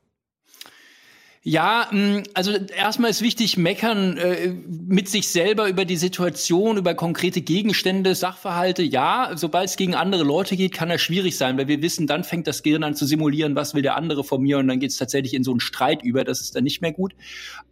Ja, 1.42 1.88
mm, 1.90 2.24
also 2.34 2.52
erstmal 2.52 3.12
ist 3.12 3.22
wichtig, 3.22 3.56
meckern 3.56 4.18
äh, 4.18 4.50
mit 4.68 5.08
sich 5.08 5.30
selber 5.30 5.70
über 5.70 5.86
die 5.86 5.96
Situation, 5.96 6.76
über 6.76 6.96
konkrete 6.96 7.40
Gegenstände, 7.40 8.14
Sachverhalte. 8.14 8.84
Ja, 8.84 9.32
sobald 9.36 9.70
es 9.70 9.78
gegen 9.78 9.96
andere 9.96 10.24
Leute 10.24 10.58
geht, 10.58 10.74
kann 10.74 10.90
das 10.90 11.00
schwierig 11.00 11.38
sein, 11.38 11.58
weil 11.58 11.70
wir 11.70 11.82
wissen, 11.82 12.08
dann 12.08 12.26
fängt 12.26 12.46
das 12.46 12.62
Gehirn 12.62 12.84
an 12.84 12.94
zu 12.94 13.06
simulieren, 13.06 13.56
was 13.56 13.74
will 13.74 13.82
der 13.82 13.96
andere 13.96 14.26
von 14.26 14.42
mir 14.42 14.58
und 14.58 14.68
dann 14.68 14.82
geht 14.82 14.92
es 14.92 14.98
tatsächlich 14.98 15.34
in 15.34 15.46
so 15.46 15.52
einen 15.52 15.62
Streit 15.62 16.04
über. 16.04 16.26
Das 16.26 16.42
ist 16.42 16.58
dann 16.58 16.66
nicht 16.66 16.82
mehr 16.82 16.92
gut. 16.92 17.14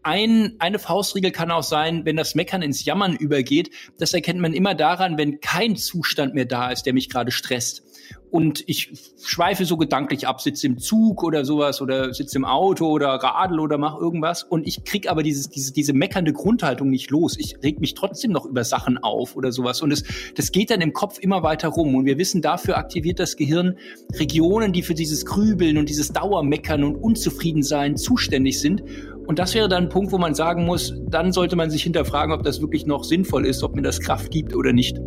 Ein, 0.01 0.53
eine 0.59 0.79
Faustregel 0.79 1.31
kann 1.31 1.51
auch 1.51 1.63
sein, 1.63 2.05
wenn 2.05 2.15
das 2.15 2.35
Meckern 2.35 2.61
ins 2.61 2.85
Jammern 2.85 3.17
übergeht. 3.17 3.71
Das 3.99 4.13
erkennt 4.13 4.39
man 4.39 4.53
immer 4.53 4.75
daran, 4.75 5.17
wenn 5.17 5.41
kein 5.41 5.75
Zustand 5.75 6.33
mehr 6.35 6.45
da 6.45 6.71
ist, 6.71 6.83
der 6.83 6.93
mich 6.93 7.09
gerade 7.09 7.31
stresst 7.31 7.83
und 8.29 8.63
ich 8.67 8.91
schweife 9.23 9.65
so 9.65 9.77
gedanklich 9.77 10.27
ab, 10.27 10.41
sitze 10.41 10.67
im 10.67 10.77
Zug 10.77 11.23
oder 11.23 11.45
sowas 11.45 11.81
oder 11.81 12.13
sitze 12.13 12.37
im 12.37 12.45
Auto 12.45 12.87
oder 12.87 13.09
radel 13.09 13.59
oder 13.59 13.77
mach 13.77 13.97
irgendwas 13.97 14.43
und 14.43 14.67
ich 14.67 14.83
krieg 14.83 15.09
aber 15.09 15.23
dieses, 15.23 15.49
diese, 15.49 15.73
diese 15.73 15.93
meckernde 15.93 16.33
Grundhaltung 16.33 16.89
nicht 16.89 17.09
los. 17.09 17.37
Ich 17.37 17.55
reg 17.63 17.79
mich 17.79 17.93
trotzdem 17.93 18.31
noch 18.31 18.45
über 18.45 18.63
Sachen 18.63 18.97
auf 18.97 19.35
oder 19.35 19.51
sowas 19.51 19.81
und 19.81 19.89
das, 19.89 20.03
das 20.35 20.51
geht 20.51 20.69
dann 20.71 20.81
im 20.81 20.93
Kopf 20.93 21.19
immer 21.19 21.43
weiter 21.43 21.69
rum 21.69 21.95
und 21.95 22.05
wir 22.05 22.17
wissen, 22.17 22.41
dafür 22.41 22.77
aktiviert 22.77 23.19
das 23.19 23.37
Gehirn 23.37 23.77
Regionen, 24.13 24.73
die 24.73 24.83
für 24.83 24.93
dieses 24.93 25.25
Grübeln 25.25 25.77
und 25.77 25.89
dieses 25.89 26.11
Dauermeckern 26.11 26.83
und 26.83 26.95
Unzufriedensein 26.95 27.97
zuständig 27.97 28.59
sind 28.59 28.83
und 29.27 29.39
das 29.39 29.53
wäre 29.53 29.67
dann 29.67 29.83
ein 29.83 29.89
Punkt, 29.89 30.13
wo 30.13 30.17
man 30.17 30.33
sagen 30.35 30.63
muss, 30.63 30.93
dann 31.09 31.33
sollte 31.33 31.57
man 31.57 31.69
sich 31.69 31.83
hinterfragen, 31.83 32.33
ob 32.33 32.43
das 32.43 32.61
wirklich 32.61 32.85
noch 32.85 33.03
sinnvoll 33.03 33.45
ist, 33.45 33.61
ob 33.61 33.75
mir 33.75 33.81
das 33.81 33.99
Kraft 33.99 34.31
gibt 34.31 34.55
oder 34.55 34.71
nicht. 34.71 34.97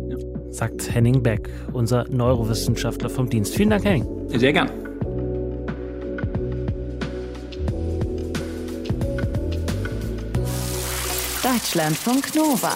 Sagt 0.51 0.93
Henning 0.93 1.23
Beck, 1.23 1.49
unser 1.73 2.05
Neurowissenschaftler 2.09 3.09
vom 3.09 3.29
Dienst. 3.29 3.55
Vielen 3.55 3.71
Dank, 3.71 3.85
Henning. 3.85 4.05
Sehr 4.29 4.53
gern. 4.53 4.69
Deutschlandfunk 11.43 12.35
Nova. 12.35 12.75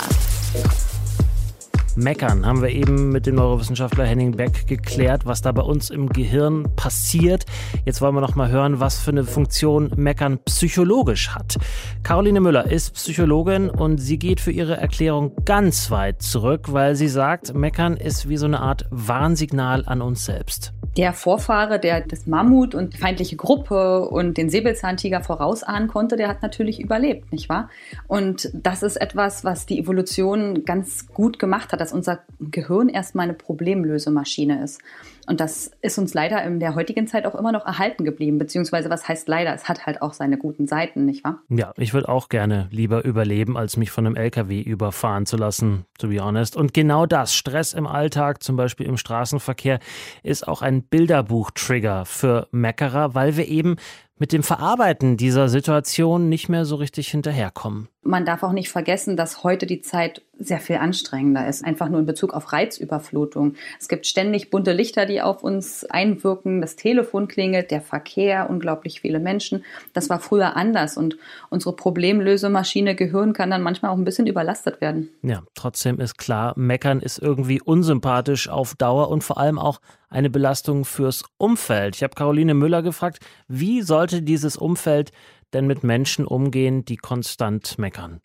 Meckern 1.96 2.46
haben 2.46 2.62
wir 2.62 2.70
eben 2.70 3.10
mit 3.12 3.26
dem 3.26 3.36
Neurowissenschaftler 3.36 4.06
Henning 4.06 4.36
Beck 4.36 4.68
geklärt, 4.68 5.26
was 5.26 5.42
da 5.42 5.52
bei 5.52 5.62
uns 5.62 5.90
im 5.90 6.10
Gehirn 6.10 6.68
passiert. 6.76 7.46
Jetzt 7.86 8.02
wollen 8.02 8.16
wir 8.16 8.22
noch 8.22 8.36
mal 8.36 8.50
hören, 8.50 8.80
was 8.80 9.00
für 9.00 9.12
eine 9.12 9.24
Funktion 9.24 9.92
Meckern 9.96 10.40
psychologisch 10.46 11.30
hat. 11.30 11.58
Caroline 12.04 12.42
Müller 12.42 12.70
ist 12.70 12.94
Psychologin 12.96 13.70
und 13.70 13.98
sie 13.98 14.20
geht 14.20 14.40
für 14.40 14.52
ihre 14.52 14.78
Erklärung 14.78 15.32
ganz 15.46 15.90
weit 15.90 16.22
zurück, 16.22 16.74
weil 16.74 16.96
sie 16.96 17.08
sagt, 17.08 17.54
Meckern 17.54 17.96
ist 17.96 18.28
wie 18.28 18.38
so 18.38 18.46
eine 18.46 18.60
Art 18.60 18.86
Warnsignal 18.92 19.84
an 19.86 20.02
uns 20.02 20.26
selbst 20.26 20.74
der 20.98 21.14
Vorfahre, 21.14 21.80
der 21.80 22.02
das 22.02 22.26
Mammut 22.26 22.74
und 22.74 22.94
die 22.94 22.98
feindliche 22.98 23.36
Gruppe 23.36 24.08
und 24.08 24.38
den 24.38 24.50
Säbelzahntiger 24.50 25.22
vorausahnen 25.22 25.90
konnte, 25.90 26.16
der 26.16 26.30
hat 26.30 26.42
natürlich 26.42 26.80
überlebt, 26.80 27.32
nicht 27.32 27.50
wahr? 27.50 27.70
Und 28.08 28.50
das 28.54 28.82
ist 28.82 28.96
etwas, 28.96 29.44
was 29.44 29.66
die 29.66 29.80
Evolution 29.80 30.64
ganz 30.64 31.08
gut 31.08 31.38
gemacht 31.38 31.74
hat, 31.74 31.82
dass 31.82 31.92
unser 31.92 32.20
Gehirn 32.40 32.88
erstmal 32.88 33.26
eine 33.26 33.34
Problemlösemaschine 33.34 34.64
ist. 34.64 34.82
Und 35.28 35.40
das 35.40 35.72
ist 35.82 35.98
uns 35.98 36.14
leider 36.14 36.44
in 36.44 36.60
der 36.60 36.76
heutigen 36.76 37.08
Zeit 37.08 37.26
auch 37.26 37.36
immer 37.36 37.52
noch 37.52 37.66
erhalten 37.66 38.06
geblieben. 38.06 38.38
Beziehungsweise, 38.38 38.90
was 38.90 39.08
heißt 39.08 39.28
leider? 39.28 39.54
Es 39.54 39.68
hat 39.68 39.86
halt 39.86 40.02
auch 40.02 40.14
seine 40.14 40.38
guten 40.38 40.68
Seiten, 40.68 41.06
nicht 41.06 41.24
wahr? 41.24 41.40
Ja, 41.50 41.74
ich 41.78 41.94
würde 41.94 42.10
auch 42.10 42.30
gerne 42.30 42.68
lieber 42.72 43.04
überleben, 43.04 43.58
als 43.58 43.78
mich 43.78 43.92
von 43.92 44.06
einem 44.06 44.16
LKW 44.16 44.62
überfahren 44.62 45.26
zu 45.26 45.38
lassen, 45.38 45.86
to 45.98 46.08
be 46.08 46.24
honest. 46.24 46.56
Und 46.56 46.74
genau 46.74 47.06
das, 47.06 47.34
Stress 47.36 47.74
im 47.74 47.88
Alltag, 47.88 48.44
zum 48.44 48.56
Beispiel 48.56 48.86
im 48.86 48.98
Straßenverkehr, 48.98 49.80
ist 50.24 50.48
auch 50.48 50.62
ein 50.62 50.84
Bilderbuch-Trigger 50.84 52.06
für 52.06 52.48
Meckerer, 52.52 53.16
weil 53.16 53.38
wir 53.38 53.48
eben 53.48 53.78
mit 54.18 54.32
dem 54.32 54.44
Verarbeiten 54.44 55.18
dieser 55.18 55.50
Situation 55.50 56.30
nicht 56.30 56.48
mehr 56.48 56.66
so 56.66 56.76
richtig 56.76 57.10
hinterherkommen. 57.10 57.90
Man 58.02 58.24
darf 58.24 58.44
auch 58.44 58.52
nicht 58.52 58.70
vergessen, 58.70 59.18
dass 59.18 59.44
heute 59.44 59.66
die 59.66 59.82
Zeit 59.82 60.22
sehr 60.38 60.60
viel 60.60 60.78
anstrengender 60.78 61.48
ist, 61.48 61.66
einfach 61.66 61.90
nur 61.90 62.00
in 62.00 62.06
Bezug 62.06 62.34
auf 62.34 62.54
Reizüberflutung. 62.54 63.56
Es 63.80 63.88
gibt 63.88 64.06
ständig 64.06 64.52
bunte 64.52 64.74
Lichter, 64.74 65.06
die 65.06 65.22
auf 65.22 65.44
uns 65.44 65.86
einwirken, 65.86 66.62
das 66.62 66.76
Telefon 66.76 67.28
klingelt, 67.28 67.72
der 67.72 67.82
Verkehr, 67.82 68.50
unglaublich 68.50 69.02
viele 69.02 69.20
Menschen. 69.20 69.66
Das 69.94 70.10
war 70.10 70.20
früher 70.20 70.56
anders 70.56 70.98
und 70.98 71.18
unsere 71.50 71.76
Problemlösemaschine 71.76 72.96
Gehirn 72.96 73.34
kann 73.34 73.50
dann 73.50 73.64
manchmal 73.64 73.92
auch 73.92 73.98
ein 73.98 74.06
bisschen 74.06 74.28
überlastet 74.28 74.82
werden. 74.82 75.10
Ja, 75.24 75.42
trotzdem 75.56 76.00
ist 76.00 76.18
klar, 76.18 76.54
meckern 76.58 77.00
ist 77.00 77.18
irgendwie 77.18 77.60
unsympathisch 77.60 78.50
auf 78.50 78.76
Dauer 78.76 79.10
und 79.10 79.24
vor 79.24 79.40
allem 79.40 79.58
auch 79.58 79.80
eine 80.16 80.30
Belastung 80.30 80.86
fürs 80.86 81.26
Umfeld. 81.38 81.96
Ich 81.96 82.04
habe 82.04 82.16
Caroline 82.16 82.54
Müller 82.54 82.82
gefragt, 82.82 83.20
wie 83.50 83.82
sollte 83.82 84.22
dieses 84.22 84.56
Umfeld 84.56 85.12
denn 85.54 85.68
mit 85.68 85.84
Menschen 85.84 86.26
umgehen, 86.26 86.86
die 86.86 86.96
konstant 86.96 87.78
meckern? 87.78 88.22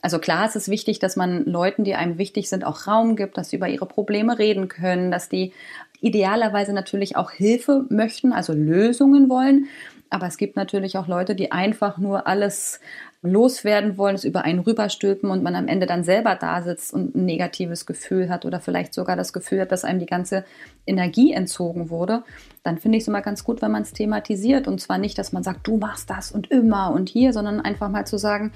Also 0.00 0.18
klar, 0.18 0.46
es 0.46 0.56
ist 0.56 0.68
wichtig, 0.68 0.98
dass 0.98 1.14
man 1.14 1.44
Leuten, 1.44 1.84
die 1.84 1.94
einem 1.94 2.16
wichtig 2.16 2.48
sind, 2.48 2.64
auch 2.64 2.86
Raum 2.86 3.16
gibt, 3.16 3.36
dass 3.36 3.50
sie 3.50 3.56
über 3.56 3.68
ihre 3.68 3.84
Probleme 3.84 4.38
reden 4.38 4.68
können, 4.68 5.10
dass 5.10 5.28
die 5.28 5.52
idealerweise 6.00 6.72
natürlich 6.72 7.16
auch 7.16 7.30
Hilfe 7.30 7.84
möchten, 7.90 8.32
also 8.32 8.54
Lösungen 8.54 9.28
wollen. 9.28 9.66
Aber 10.08 10.26
es 10.26 10.38
gibt 10.38 10.56
natürlich 10.56 10.96
auch 10.96 11.08
Leute, 11.08 11.34
die 11.34 11.52
einfach 11.52 11.98
nur 11.98 12.26
alles 12.26 12.80
loswerden 13.22 13.96
wollen, 13.98 14.14
es 14.14 14.24
über 14.24 14.42
einen 14.42 14.60
rüberstülpen 14.60 15.30
und 15.30 15.42
man 15.42 15.54
am 15.54 15.68
Ende 15.68 15.86
dann 15.86 16.04
selber 16.04 16.36
da 16.36 16.62
sitzt 16.62 16.92
und 16.92 17.14
ein 17.14 17.24
negatives 17.24 17.86
Gefühl 17.86 18.28
hat 18.28 18.44
oder 18.44 18.60
vielleicht 18.60 18.94
sogar 18.94 19.16
das 19.16 19.32
Gefühl 19.32 19.60
hat, 19.60 19.72
dass 19.72 19.84
einem 19.84 19.98
die 19.98 20.06
ganze 20.06 20.44
Energie 20.86 21.32
entzogen 21.32 21.90
wurde, 21.90 22.22
dann 22.62 22.78
finde 22.78 22.98
ich 22.98 23.04
es 23.04 23.08
immer 23.08 23.22
ganz 23.22 23.42
gut, 23.42 23.62
wenn 23.62 23.72
man 23.72 23.82
es 23.82 23.92
thematisiert. 23.92 24.68
Und 24.68 24.80
zwar 24.80 24.98
nicht, 24.98 25.18
dass 25.18 25.32
man 25.32 25.42
sagt, 25.42 25.66
du 25.66 25.78
machst 25.78 26.10
das 26.10 26.30
und 26.30 26.50
immer 26.50 26.92
und 26.92 27.08
hier, 27.08 27.32
sondern 27.32 27.60
einfach 27.60 27.88
mal 27.88 28.06
zu 28.06 28.18
sagen, 28.18 28.52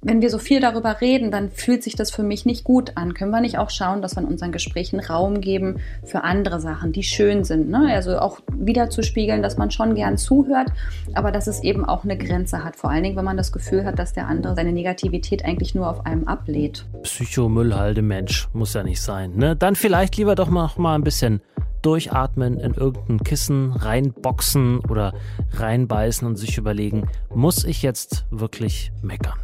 wenn 0.00 0.22
wir 0.22 0.30
so 0.30 0.38
viel 0.38 0.60
darüber 0.60 1.00
reden, 1.00 1.32
dann 1.32 1.50
fühlt 1.50 1.82
sich 1.82 1.96
das 1.96 2.12
für 2.12 2.22
mich 2.22 2.46
nicht 2.46 2.62
gut 2.62 2.92
an. 2.96 3.14
Können 3.14 3.32
wir 3.32 3.40
nicht 3.40 3.58
auch 3.58 3.70
schauen, 3.70 4.00
dass 4.00 4.14
wir 4.14 4.22
in 4.22 4.28
unseren 4.28 4.52
Gesprächen 4.52 5.00
Raum 5.00 5.40
geben 5.40 5.80
für 6.04 6.22
andere 6.22 6.60
Sachen, 6.60 6.92
die 6.92 7.02
schön 7.02 7.42
sind? 7.42 7.68
Ne? 7.68 7.92
Also 7.92 8.18
auch 8.18 8.38
wieder 8.52 8.90
zu 8.90 9.02
spiegeln, 9.02 9.42
dass 9.42 9.56
man 9.56 9.72
schon 9.72 9.96
gern 9.96 10.16
zuhört, 10.16 10.70
aber 11.14 11.32
dass 11.32 11.48
es 11.48 11.62
eben 11.64 11.84
auch 11.84 12.04
eine 12.04 12.16
Grenze 12.16 12.62
hat. 12.62 12.76
Vor 12.76 12.90
allen 12.90 13.02
Dingen, 13.02 13.16
wenn 13.16 13.24
man 13.24 13.36
das 13.36 13.50
Gefühl 13.50 13.84
hat, 13.84 13.98
dass 13.98 14.12
der 14.12 14.28
andere 14.28 14.54
seine 14.54 14.72
Negativität 14.72 15.44
eigentlich 15.44 15.74
nur 15.74 15.88
auf 15.88 16.06
einem 16.06 16.28
ablädt. 16.28 16.86
Psychomüllhalde 17.02 18.02
Mensch, 18.02 18.48
muss 18.52 18.74
ja 18.74 18.84
nicht 18.84 19.02
sein. 19.02 19.32
Ne? 19.34 19.56
Dann 19.56 19.74
vielleicht 19.74 20.16
lieber 20.16 20.36
doch 20.36 20.48
mal, 20.48 20.70
mal 20.76 20.94
ein 20.94 21.02
bisschen 21.02 21.40
durchatmen, 21.82 22.58
in 22.58 22.74
irgendein 22.74 23.18
Kissen 23.20 23.72
reinboxen 23.72 24.80
oder 24.80 25.14
reinbeißen 25.52 26.26
und 26.26 26.36
sich 26.36 26.58
überlegen, 26.58 27.08
muss 27.34 27.64
ich 27.64 27.82
jetzt 27.82 28.26
wirklich 28.30 28.92
meckern? 29.02 29.38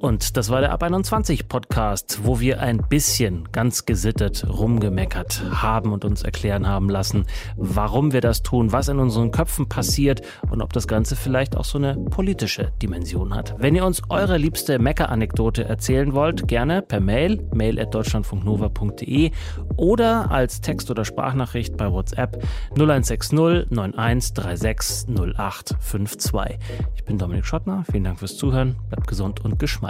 Und 0.00 0.38
das 0.38 0.48
war 0.48 0.62
der 0.62 0.72
Ab 0.72 0.82
21 0.82 1.46
Podcast, 1.46 2.20
wo 2.22 2.40
wir 2.40 2.60
ein 2.60 2.78
bisschen 2.88 3.52
ganz 3.52 3.84
gesittet 3.84 4.46
rumgemeckert 4.48 5.42
haben 5.52 5.92
und 5.92 6.06
uns 6.06 6.22
erklären 6.22 6.66
haben 6.66 6.88
lassen, 6.88 7.26
warum 7.56 8.14
wir 8.14 8.22
das 8.22 8.42
tun, 8.42 8.72
was 8.72 8.88
in 8.88 8.98
unseren 8.98 9.30
Köpfen 9.30 9.68
passiert 9.68 10.22
und 10.48 10.62
ob 10.62 10.72
das 10.72 10.88
Ganze 10.88 11.16
vielleicht 11.16 11.54
auch 11.54 11.66
so 11.66 11.76
eine 11.76 11.96
politische 11.96 12.72
Dimension 12.80 13.34
hat. 13.34 13.54
Wenn 13.58 13.74
ihr 13.74 13.84
uns 13.84 14.00
eure 14.08 14.38
liebste 14.38 14.78
Mecker-Anekdote 14.78 15.66
erzählen 15.66 16.14
wollt, 16.14 16.48
gerne 16.48 16.80
per 16.80 17.00
Mail, 17.00 17.46
mail 17.52 17.78
at 17.78 17.94
deutschlandfunknova.de 17.94 19.32
oder 19.76 20.30
als 20.30 20.62
Text- 20.62 20.90
oder 20.90 21.04
Sprachnachricht 21.04 21.76
bei 21.76 21.92
WhatsApp 21.92 22.42
0160 22.70 23.68
9136 23.68 25.14
0852. 25.14 26.58
Ich 26.96 27.04
bin 27.04 27.18
Dominik 27.18 27.44
Schottner, 27.44 27.84
vielen 27.90 28.04
Dank 28.04 28.18
fürs 28.18 28.38
Zuhören, 28.38 28.76
bleibt 28.88 29.06
gesund 29.06 29.44
und 29.44 29.58
geschmeidig 29.58 29.89